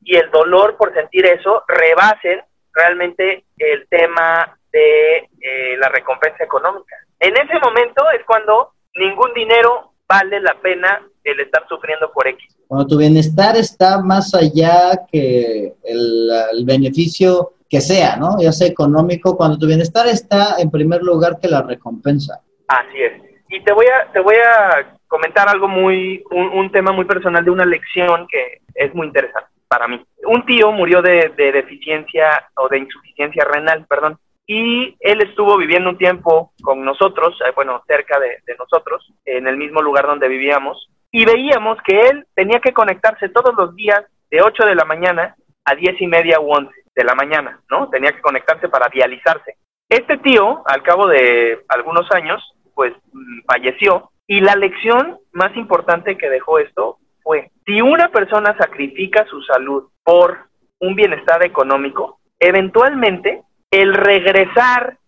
y 0.03 0.17
el 0.17 0.31
dolor 0.31 0.77
por 0.77 0.93
sentir 0.95 1.27
eso 1.27 1.63
rebasen 1.69 2.41
realmente 2.73 3.45
el 3.59 3.87
tema 3.89 4.57
de 4.73 5.17
eh, 5.41 5.77
la 5.79 5.89
recompensa 5.89 6.45
económica. 6.45 6.97
En 7.19 7.37
ese 7.37 7.59
momento 7.59 8.03
es 8.17 8.25
cuando 8.25 8.73
ningún 8.95 9.33
dinero 9.35 9.93
vale 10.09 10.41
la 10.41 10.55
pena 10.55 11.03
el 11.23 11.41
estar 11.41 11.67
sufriendo 11.69 12.11
por 12.13 12.27
X. 12.27 12.57
Cuando 12.67 12.87
tu 12.87 12.99
bienestar 12.99 13.57
está 13.57 14.01
más 14.01 14.35
allá 14.35 14.93
que 15.11 15.75
el, 15.85 16.65
beneficio 16.65 17.53
que 17.69 17.81
sea, 17.81 18.17
¿no? 18.17 18.41
Ya 18.41 18.53
sea 18.53 18.69
económico, 18.69 19.37
cuando 19.37 19.59
tu 19.59 19.67
bienestar 19.67 20.07
está 20.09 20.57
en 20.59 20.71
primer 20.71 21.03
lugar 21.03 21.39
que 21.41 21.49
la 21.49 21.63
recompensa. 21.63 22.41
Así 22.67 23.03
es. 23.03 23.23
Y 23.49 23.63
te 23.63 23.73
voy 23.73 23.87
a, 23.87 24.11
te 24.13 24.21
voy 24.21 24.37
a 24.37 24.97
comentar 25.07 25.49
algo 25.49 25.69
muy, 25.69 26.25
un, 26.31 26.71
tema 26.71 26.93
muy 26.93 27.05
personal 27.05 27.45
de 27.45 27.51
una 27.51 27.67
lección 27.67 28.27
que 28.29 28.61
es 28.75 28.95
muy 28.95 29.09
interesante 29.09 29.49
para 29.71 29.87
mí. 29.87 30.05
Un 30.25 30.45
tío 30.45 30.73
murió 30.73 31.01
de, 31.01 31.33
de 31.37 31.53
deficiencia 31.53 32.51
o 32.57 32.69
de 32.69 32.79
insuficiencia 32.79 33.45
renal, 33.45 33.87
perdón, 33.89 34.19
y 34.53 34.97
él 34.99 35.23
estuvo 35.23 35.57
viviendo 35.57 35.91
un 35.91 35.97
tiempo 35.97 36.53
con 36.61 36.85
nosotros, 36.85 37.39
eh, 37.47 37.53
bueno, 37.55 37.85
cerca 37.87 38.19
de, 38.19 38.43
nosotros, 38.59 39.09
en 39.25 39.47
el 39.47 39.57
mismo 39.57 39.81
lugar 39.81 40.09
donde 40.09 40.27
vivíamos, 40.27 40.91
y 41.13 41.25
veíamos 41.25 41.79
que 41.87 42.09
él 42.09 42.27
tenía 42.35 42.59
que 42.59 42.73
conectarse 42.73 43.29
todos 43.29 43.55
los 43.57 43.77
días 43.77 44.03
de 44.29 44.43
8 44.43 44.67
de 44.67 44.75
la 44.75 44.85
mañana 44.85 45.37
a 45.65 45.77
10 45.77 46.03
y 46.03 46.07
media 46.09 46.41
u 46.41 46.51
11 46.53 46.73
de 46.97 47.05
la 47.05 47.15
mañana, 47.15 47.61
¿no? 47.71 47.89
Tenía 47.91 48.11
que 48.11 48.21
conectarse 48.21 48.69
para 48.69 48.89
dializarse. 48.93 49.55
Este 49.89 50.19
tío, 50.19 50.65
al 50.67 50.83
cabo 50.83 51.07
de 51.07 51.61
algunos 51.69 52.11
años, 52.11 52.43
pues 52.75 52.93
mm, 53.13 53.43
falleció, 53.47 54.11
y 54.27 54.41
la 54.41 54.57
lección 54.57 55.21
más 55.31 55.57
importante 55.57 56.19
que 56.19 56.29
dejó 56.29 56.59
esto 56.59 56.99
fue, 57.23 57.51
si 57.67 57.81
una 57.81 58.09
persona 58.09 58.57
sacrifica 58.59 59.25
su 59.27 59.43
salud 59.43 59.89
por 60.05 60.39
un 60.81 60.95
bienestar 60.95 61.45
económico, 61.45 62.21
eventualmente 62.39 63.43
el 63.71 63.95
regresar 63.95 64.99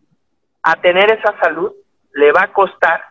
a 0.63 0.77
tener 0.77 1.11
esa 1.11 1.39
salud 1.41 1.73
le 2.15 2.31
va 2.33 2.43
a 2.43 2.53
costar 2.53 3.03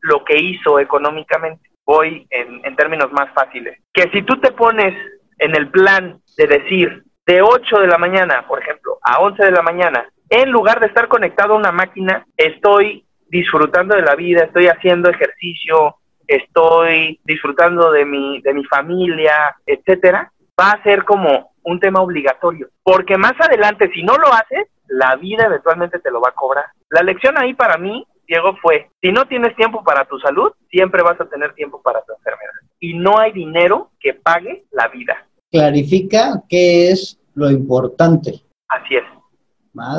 lo 0.00 0.24
que 0.24 0.38
hizo 0.38 0.78
económicamente. 0.78 1.70
Voy 1.84 2.26
en, 2.30 2.64
en 2.64 2.76
términos 2.76 3.10
más 3.12 3.32
fáciles. 3.32 3.80
Que 3.92 4.10
si 4.12 4.22
tú 4.22 4.38
te 4.40 4.52
pones 4.52 4.94
en 5.38 5.56
el 5.56 5.70
plan 5.70 6.20
de 6.36 6.46
decir 6.46 7.04
de 7.26 7.40
8 7.40 7.80
de 7.80 7.86
la 7.86 7.98
mañana, 7.98 8.46
por 8.46 8.60
ejemplo, 8.60 8.98
a 9.02 9.20
11 9.20 9.44
de 9.44 9.52
la 9.52 9.62
mañana, 9.62 10.08
en 10.28 10.50
lugar 10.50 10.80
de 10.80 10.86
estar 10.86 11.08
conectado 11.08 11.54
a 11.54 11.58
una 11.58 11.72
máquina, 11.72 12.26
estoy 12.36 13.04
disfrutando 13.28 13.94
de 13.96 14.02
la 14.02 14.14
vida, 14.14 14.44
estoy 14.44 14.66
haciendo 14.66 15.10
ejercicio, 15.10 15.96
estoy 16.36 17.20
disfrutando 17.24 17.90
de 17.92 18.04
mi, 18.04 18.40
de 18.42 18.54
mi 18.54 18.64
familia, 18.64 19.56
etcétera, 19.66 20.32
va 20.58 20.72
a 20.72 20.82
ser 20.82 21.04
como 21.04 21.52
un 21.62 21.80
tema 21.80 22.00
obligatorio. 22.00 22.68
Porque 22.82 23.16
más 23.16 23.34
adelante, 23.38 23.90
si 23.94 24.02
no 24.02 24.16
lo 24.16 24.32
haces, 24.32 24.68
la 24.88 25.16
vida 25.16 25.44
eventualmente 25.44 25.98
te 25.98 26.10
lo 26.10 26.20
va 26.20 26.30
a 26.30 26.34
cobrar. 26.34 26.66
La 26.90 27.02
lección 27.02 27.38
ahí 27.38 27.54
para 27.54 27.78
mí, 27.78 28.06
Diego, 28.26 28.56
fue, 28.60 28.90
si 29.00 29.10
no 29.10 29.26
tienes 29.26 29.54
tiempo 29.56 29.82
para 29.82 30.04
tu 30.04 30.18
salud, 30.18 30.52
siempre 30.70 31.02
vas 31.02 31.20
a 31.20 31.26
tener 31.26 31.54
tiempo 31.54 31.80
para 31.82 32.02
tu 32.02 32.12
enfermedad. 32.12 32.52
Y 32.80 32.94
no 32.94 33.18
hay 33.18 33.32
dinero 33.32 33.90
que 34.00 34.14
pague 34.14 34.64
la 34.70 34.88
vida. 34.88 35.26
Clarifica 35.50 36.42
qué 36.48 36.90
es 36.90 37.18
lo 37.34 37.50
importante. 37.50 38.40
Así 38.68 38.96
es. 38.96 39.04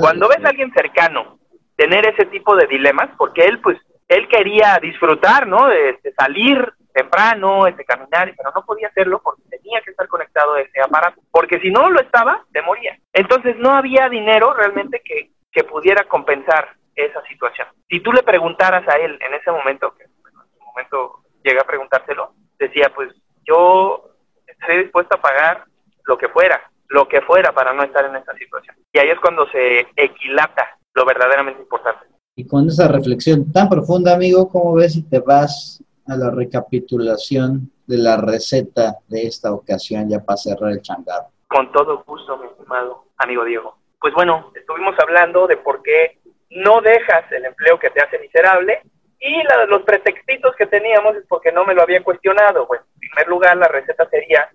Cuando 0.02 0.28
ves 0.28 0.43
a 0.43 0.50
alguien 0.50 0.72
cercano 0.74 1.39
tener 1.76 2.06
ese 2.06 2.26
tipo 2.26 2.56
de 2.56 2.67
dilemas, 2.67 3.10
porque 3.17 3.43
él 3.46 3.60
pues 3.62 3.78
él 4.13 4.28
quería 4.28 4.80
disfrutar, 4.82 5.47
¿no? 5.47 5.67
De, 5.67 5.99
salir 6.17 6.73
temprano, 6.93 7.65
de 7.65 7.86
caminar, 7.86 8.34
pero 8.38 8.52
no 8.54 8.63
podía 8.65 8.88
hacerlo 8.88 9.19
porque 9.23 9.41
tenía 9.49 9.82
que 9.82 9.91
estar 9.91 10.08
conectado 10.08 10.54
a 10.54 10.62
ese 10.62 10.80
aparato, 10.80 11.21
porque 11.32 11.60
si 11.60 11.71
no 11.71 11.89
lo 11.89 11.99
estaba, 11.99 12.45
se 12.52 12.62
moría. 12.62 12.97
Entonces 13.12 13.56
no 13.58 13.71
había 13.71 14.10
dinero 14.10 14.54
realmente 14.54 15.02
que, 15.04 15.32
que 15.52 15.63
pudiera 15.63 16.04
compensar 16.04 16.69
esa 16.95 17.21
situación. 17.23 17.67
Si 17.89 17.99
tú 17.99 18.12
le 18.13 18.21
preguntaras 18.23 18.88
a 18.88 18.97
él 18.97 19.17
en 19.21 19.34
ese 19.34 19.52
momento, 19.52 19.95
que 19.95 20.04
en 20.04 20.12
ese 20.12 20.63
momento 20.63 21.23
llegué 21.43 21.60
a 21.60 21.65
preguntárselo, 21.65 22.34
decía, 22.60 22.91
pues 22.93 23.10
yo 23.45 24.12
estoy 24.45 24.84
dispuesto 24.84 25.15
a 25.15 25.21
pagar 25.21 25.65
lo 26.06 26.17
que 26.17 26.30
fuera, 26.30 26.62
lo 26.89 27.08
que 27.08 27.21
fuera 27.21 27.52
para 27.52 27.73
no 27.73 27.84
estar 27.84 28.06
en 28.06 28.15
esta 28.15 28.34
situación. 28.36 28.76
Y 28.91 28.99
ahí 28.99 29.10
es 29.10 29.19
cuando 29.19 29.47
se 29.49 29.88
equilata 29.95 30.78
lo 30.93 31.06
verdaderamente 31.06 31.62
importante. 31.62 32.06
Y 32.36 32.48
con 32.48 32.67
esa 32.67 32.88
reflexión 32.88 33.52
tan 33.52 33.69
profunda, 33.69 34.15
amigo, 34.15 34.50
¿cómo 34.50 34.74
ves 34.74 34.93
si 34.93 35.04
te 35.04 35.19
vas 35.19 35.84
a 36.08 36.15
la 36.17 36.32
recapitulación 36.32 37.72
de 37.86 37.98
la 37.98 38.17
receta 38.17 38.98
de 39.08 39.28
esta 39.28 39.54
ocasión 39.54 40.10
ya 40.10 40.19
para 40.19 40.38
cerrar 40.38 40.72
el 40.72 40.82
changarro? 40.82 41.28
Con 41.48 41.72
todo 41.72 42.04
gusto, 42.08 42.38
mi 42.38 42.48
estimado 42.48 43.04
amigo 43.17 43.46
Diego. 43.46 43.78
Pues 44.00 44.13
bueno, 44.13 44.52
estuvimos 44.56 44.96
hablando 45.00 45.48
de 45.48 45.58
por 45.58 45.82
qué 45.84 46.17
no 46.50 46.82
dejas 46.82 47.32
el 47.32 47.46
empleo 47.46 47.80
que 47.80 47.91
te 47.91 48.02
hace 48.02 48.19
miserable 48.19 48.82
y 49.19 49.41
los 49.67 49.84
pretextitos 49.84 50.56
que 50.56 50.65
teníamos 50.65 51.15
es 51.15 51.26
porque 51.28 51.52
no 51.52 51.63
me 51.65 51.74
lo 51.74 51.84
había 51.84 52.04
cuestionado. 52.04 52.65
Bueno, 52.67 52.84
en 52.96 53.00
primer 53.00 53.28
lugar, 53.28 53.58
la 53.58 53.67
receta 53.67 54.08
sería, 54.10 54.50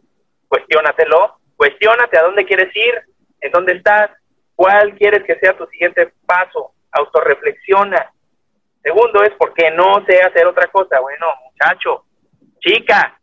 cuestiónatelo, 0.48 1.38
cuestiónate 1.56 2.18
a 2.18 2.22
dónde 2.22 2.44
quieres 2.44 2.74
ir, 2.76 2.94
en 3.40 3.52
dónde 3.52 3.74
estás, 3.74 4.10
cuál 4.54 4.94
quieres 4.96 5.22
que 5.24 5.38
sea 5.38 5.56
tu 5.56 5.66
siguiente 5.68 6.12
paso, 6.26 6.72
autorreflexiona. 6.92 8.12
Segundo 8.82 9.22
es 9.22 9.32
porque 9.38 9.70
no 9.70 10.04
sé 10.06 10.20
hacer 10.22 10.46
otra 10.46 10.68
cosa. 10.68 11.00
Bueno, 11.00 11.26
muchacho, 11.44 12.04
chica, 12.60 13.18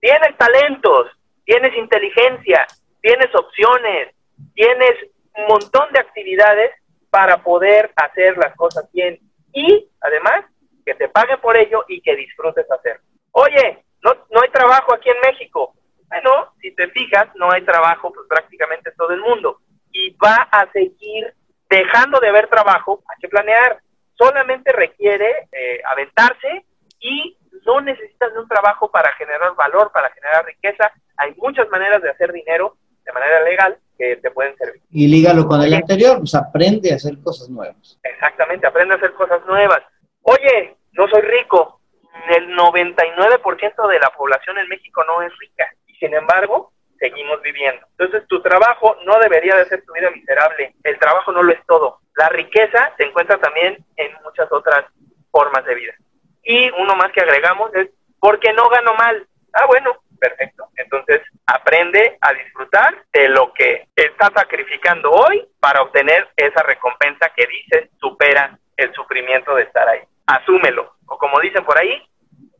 tienes 0.00 0.36
talentos, 0.36 1.10
tienes 1.44 1.76
inteligencia, 1.76 2.66
tienes 3.00 3.34
opciones, 3.34 4.14
tienes 4.54 4.92
un 5.36 5.46
montón 5.46 5.92
de 5.92 6.00
actividades 6.00 6.70
para 7.10 7.42
poder 7.42 7.92
hacer 7.96 8.36
las 8.38 8.54
cosas 8.56 8.90
bien 8.92 9.18
y 9.52 9.88
además 10.00 10.44
que 10.84 10.94
te 10.94 11.08
paguen 11.08 11.40
por 11.40 11.56
ello 11.56 11.84
y 11.88 12.00
que 12.00 12.16
disfrutes 12.16 12.70
hacer. 12.70 13.00
Oye, 13.32 13.84
no, 14.02 14.12
no 14.30 14.40
hay 14.42 14.50
trabajo 14.50 14.94
aquí 14.94 15.08
en 15.10 15.20
México. 15.20 15.74
Bueno, 16.08 16.52
si 16.60 16.74
te 16.74 16.88
fijas, 16.88 17.28
no 17.36 17.50
hay 17.50 17.62
trabajo 17.62 18.12
pues 18.12 18.26
prácticamente 18.28 18.90
en 18.90 18.96
todo 18.96 19.10
el 19.10 19.20
mundo 19.20 19.60
y 19.92 20.10
va 20.16 20.48
a 20.50 20.70
seguir 20.72 21.33
dejando 21.74 22.20
de 22.20 22.28
haber 22.28 22.48
trabajo, 22.48 23.02
hay 23.08 23.20
que 23.20 23.28
planear. 23.28 23.78
Solamente 24.16 24.72
requiere 24.72 25.48
eh, 25.52 25.80
aventarse 25.90 26.64
y 27.00 27.36
no 27.66 27.80
necesitas 27.80 28.32
de 28.32 28.40
un 28.40 28.48
trabajo 28.48 28.90
para 28.90 29.12
generar 29.12 29.54
valor, 29.54 29.90
para 29.92 30.10
generar 30.10 30.44
riqueza. 30.44 30.92
Hay 31.16 31.34
muchas 31.36 31.68
maneras 31.70 32.02
de 32.02 32.10
hacer 32.10 32.32
dinero 32.32 32.76
de 33.04 33.12
manera 33.12 33.42
legal 33.42 33.78
que 33.98 34.16
te 34.16 34.30
pueden 34.30 34.56
servir. 34.56 34.82
Y 34.90 35.08
lígalo 35.08 35.46
con 35.46 35.60
el 35.62 35.74
anterior, 35.74 36.18
pues 36.18 36.34
aprende 36.34 36.92
a 36.92 36.96
hacer 36.96 37.18
cosas 37.22 37.48
nuevas. 37.48 37.98
Exactamente, 38.02 38.66
aprende 38.66 38.94
a 38.94 38.96
hacer 38.96 39.12
cosas 39.12 39.44
nuevas. 39.46 39.82
Oye, 40.22 40.76
no 40.92 41.08
soy 41.08 41.22
rico. 41.22 41.80
El 42.28 42.56
99% 42.56 43.88
de 43.88 43.98
la 43.98 44.10
población 44.10 44.58
en 44.58 44.68
México 44.68 45.04
no 45.04 45.22
es 45.22 45.32
rica. 45.38 45.68
Y 45.86 45.94
sin 45.96 46.14
embargo, 46.14 46.72
seguimos 46.98 47.40
viviendo. 47.42 47.86
Entonces, 47.98 48.26
tu 48.28 48.40
trabajo 48.42 48.96
no 49.04 49.18
debería 49.18 49.56
de 49.56 49.66
ser 49.66 49.84
tu 49.84 49.92
vida 49.92 50.10
miserable. 50.10 50.74
El 50.82 50.98
trabajo 50.98 51.32
no 51.32 51.42
lo 51.42 51.52
es 51.52 51.64
todo. 51.66 52.00
La 52.16 52.28
riqueza 52.28 52.92
se 52.96 53.04
encuentra 53.04 53.38
también 53.38 53.84
en 53.96 54.12
muchas 54.22 54.50
otras 54.52 54.84
formas 55.30 55.64
de 55.64 55.74
vida. 55.74 55.94
Y 56.42 56.70
uno 56.70 56.94
más 56.96 57.10
que 57.12 57.20
agregamos 57.20 57.74
es, 57.74 57.88
porque 58.20 58.52
no 58.52 58.68
gano 58.68 58.94
mal? 58.94 59.26
Ah, 59.52 59.66
bueno, 59.66 59.92
perfecto. 60.18 60.68
Entonces, 60.76 61.22
aprende 61.46 62.16
a 62.20 62.32
disfrutar 62.32 63.04
de 63.12 63.28
lo 63.28 63.52
que 63.52 63.86
estás 63.96 64.30
sacrificando 64.34 65.10
hoy 65.10 65.46
para 65.60 65.82
obtener 65.82 66.28
esa 66.36 66.62
recompensa 66.62 67.30
que 67.36 67.46
dices 67.46 67.90
supera 68.00 68.58
el 68.76 68.92
sufrimiento 68.94 69.54
de 69.54 69.64
estar 69.64 69.88
ahí. 69.88 70.00
Asúmelo. 70.26 70.94
O 71.06 71.18
como 71.18 71.40
dicen 71.40 71.64
por 71.64 71.78
ahí, 71.78 72.02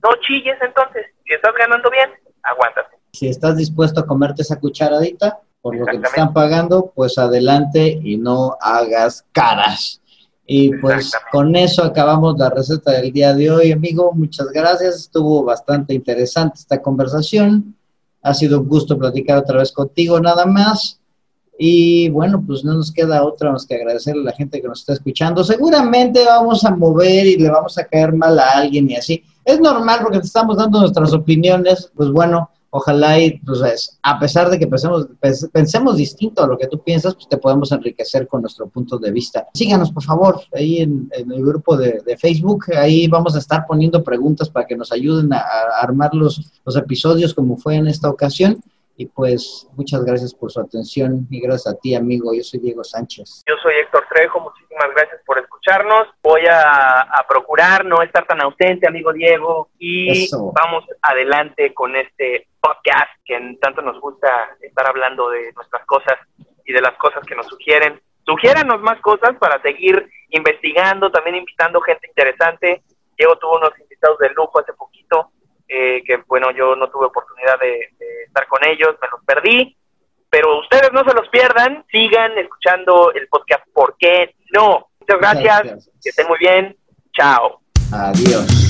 no 0.02 0.14
chilles 0.16 0.58
entonces. 0.60 1.06
Si 1.24 1.32
estás 1.32 1.54
ganando 1.54 1.90
bien, 1.90 2.12
aguántate. 2.42 2.93
Si 3.14 3.28
estás 3.28 3.56
dispuesto 3.56 4.00
a 4.00 4.06
comerte 4.06 4.42
esa 4.42 4.58
cucharadita 4.58 5.38
por 5.62 5.76
lo 5.76 5.86
que 5.86 5.98
te 5.98 6.06
están 6.08 6.32
pagando, 6.32 6.92
pues 6.94 7.16
adelante 7.16 8.00
y 8.02 8.16
no 8.16 8.56
hagas 8.60 9.24
caras. 9.30 10.00
Y 10.44 10.76
pues 10.78 11.12
con 11.30 11.54
eso 11.54 11.84
acabamos 11.84 12.36
la 12.36 12.50
receta 12.50 12.90
del 12.90 13.12
día 13.12 13.32
de 13.32 13.50
hoy, 13.50 13.70
amigo. 13.70 14.12
Muchas 14.12 14.48
gracias. 14.48 14.96
Estuvo 14.96 15.44
bastante 15.44 15.94
interesante 15.94 16.56
esta 16.58 16.82
conversación. 16.82 17.76
Ha 18.20 18.34
sido 18.34 18.60
un 18.60 18.68
gusto 18.68 18.98
platicar 18.98 19.38
otra 19.38 19.58
vez 19.58 19.70
contigo, 19.70 20.20
nada 20.20 20.44
más. 20.44 21.00
Y 21.56 22.08
bueno, 22.10 22.42
pues 22.44 22.64
no 22.64 22.74
nos 22.74 22.90
queda 22.90 23.24
otra 23.24 23.52
más 23.52 23.64
que 23.64 23.76
agradecerle 23.76 24.22
a 24.22 24.24
la 24.24 24.32
gente 24.32 24.60
que 24.60 24.66
nos 24.66 24.80
está 24.80 24.94
escuchando. 24.94 25.44
Seguramente 25.44 26.24
vamos 26.24 26.64
a 26.64 26.74
mover 26.74 27.26
y 27.26 27.36
le 27.36 27.48
vamos 27.48 27.78
a 27.78 27.84
caer 27.84 28.12
mal 28.12 28.38
a 28.40 28.50
alguien 28.50 28.90
y 28.90 28.96
así. 28.96 29.22
Es 29.44 29.60
normal 29.60 30.00
porque 30.02 30.18
te 30.18 30.26
estamos 30.26 30.56
dando 30.56 30.80
nuestras 30.80 31.12
opiniones. 31.12 31.90
Pues 31.94 32.10
bueno, 32.10 32.50
ojalá 32.76 33.20
y 33.20 33.38
pues, 33.38 33.98
a 34.02 34.18
pesar 34.18 34.50
de 34.50 34.58
que 34.58 34.66
pensemos, 34.66 35.06
pensemos 35.52 35.96
distinto 35.96 36.42
a 36.42 36.46
lo 36.48 36.58
que 36.58 36.66
tú 36.66 36.82
piensas, 36.82 37.14
pues 37.14 37.28
te 37.28 37.36
podemos 37.36 37.70
enriquecer 37.70 38.26
con 38.26 38.40
nuestro 38.40 38.68
punto 38.68 38.98
de 38.98 39.12
vista. 39.12 39.46
Síganos, 39.54 39.92
por 39.92 40.02
favor, 40.02 40.40
ahí 40.52 40.78
en, 40.78 41.08
el 41.12 41.44
grupo 41.44 41.76
de, 41.76 42.02
Facebook, 42.18 42.64
ahí 42.76 43.06
vamos 43.06 43.36
a 43.36 43.38
estar 43.38 43.64
poniendo 43.68 44.02
preguntas 44.02 44.48
para 44.48 44.66
que 44.66 44.76
nos 44.76 44.90
ayuden 44.90 45.32
a, 45.32 45.42
armar 45.80 46.14
los, 46.14 46.50
los 46.64 46.76
episodios 46.76 47.32
como 47.32 47.56
fue 47.56 47.76
en 47.76 47.86
esta 47.86 48.10
ocasión. 48.10 48.60
Y 48.96 49.06
pues 49.06 49.68
muchas 49.76 50.04
gracias 50.04 50.32
por 50.34 50.52
su 50.52 50.60
atención 50.60 51.26
y 51.28 51.40
gracias 51.40 51.74
a 51.74 51.78
ti, 51.78 51.94
amigo. 51.96 52.32
Yo 52.32 52.42
soy 52.42 52.60
Diego 52.60 52.84
Sánchez. 52.84 53.42
Yo 53.46 53.54
soy 53.62 53.74
Héctor 53.74 54.06
Trejo. 54.08 54.40
Muchísimas 54.40 54.88
gracias 54.94 55.20
por 55.26 55.38
escucharnos. 55.38 56.08
Voy 56.22 56.42
a, 56.48 57.04
procurar 57.28 57.84
no 57.84 58.02
estar 58.02 58.24
tan 58.26 58.40
ausente, 58.40 58.86
amigo 58.86 59.12
Diego. 59.12 59.68
Y 59.78 60.30
vamos 60.30 60.84
adelante 61.02 61.74
con 61.74 61.96
este 61.96 62.46
podcast 62.60 63.10
que 63.24 63.58
tanto 63.60 63.82
nos 63.82 64.00
gusta 64.00 64.28
estar 64.60 64.86
hablando 64.86 65.28
de 65.30 65.52
nuestras 65.54 65.84
cosas 65.86 66.14
y 66.64 66.72
de 66.72 66.80
las 66.80 66.96
cosas 66.98 67.24
que 67.26 67.34
nos 67.34 67.48
sugieren. 67.48 68.00
Sugiéranos 68.24 68.80
más 68.80 69.00
cosas 69.00 69.36
para 69.40 69.60
seguir 69.60 70.08
investigando, 70.30 71.10
también 71.10 71.36
invitando 71.36 71.80
gente 71.80 72.06
interesante. 72.06 72.82
Diego 73.18 73.36
tuvo 73.38 73.56
unos 73.56 73.78
invitados 73.80 74.18
de 74.18 74.30
lujo 74.30 74.60
hace 74.60 74.72
poquito 74.72 75.30
eh, 75.74 76.02
que 76.06 76.18
bueno, 76.28 76.52
yo 76.52 76.76
no 76.76 76.88
tuve 76.88 77.06
oportunidad 77.06 77.58
de, 77.58 77.90
estar 78.26 78.46
con 78.46 78.64
ellos, 78.64 78.96
me 79.02 79.08
los 79.10 79.24
perdí, 79.24 79.76
pero 80.30 80.60
ustedes 80.60 80.92
no 80.92 81.02
se 81.04 81.14
los 81.14 81.28
pierdan, 81.28 81.84
sigan 81.90 82.36
escuchando 82.38 83.12
el 83.12 83.26
podcast, 83.28 83.64
¿por 83.72 83.96
qué 83.98 84.34
no? 84.52 84.88
Muchas 85.00 85.18
gracias, 85.20 85.90
que 86.02 86.10
estén 86.10 86.28
muy 86.28 86.38
bien, 86.38 86.76
chao. 87.12 87.60
Adiós. 87.92 88.63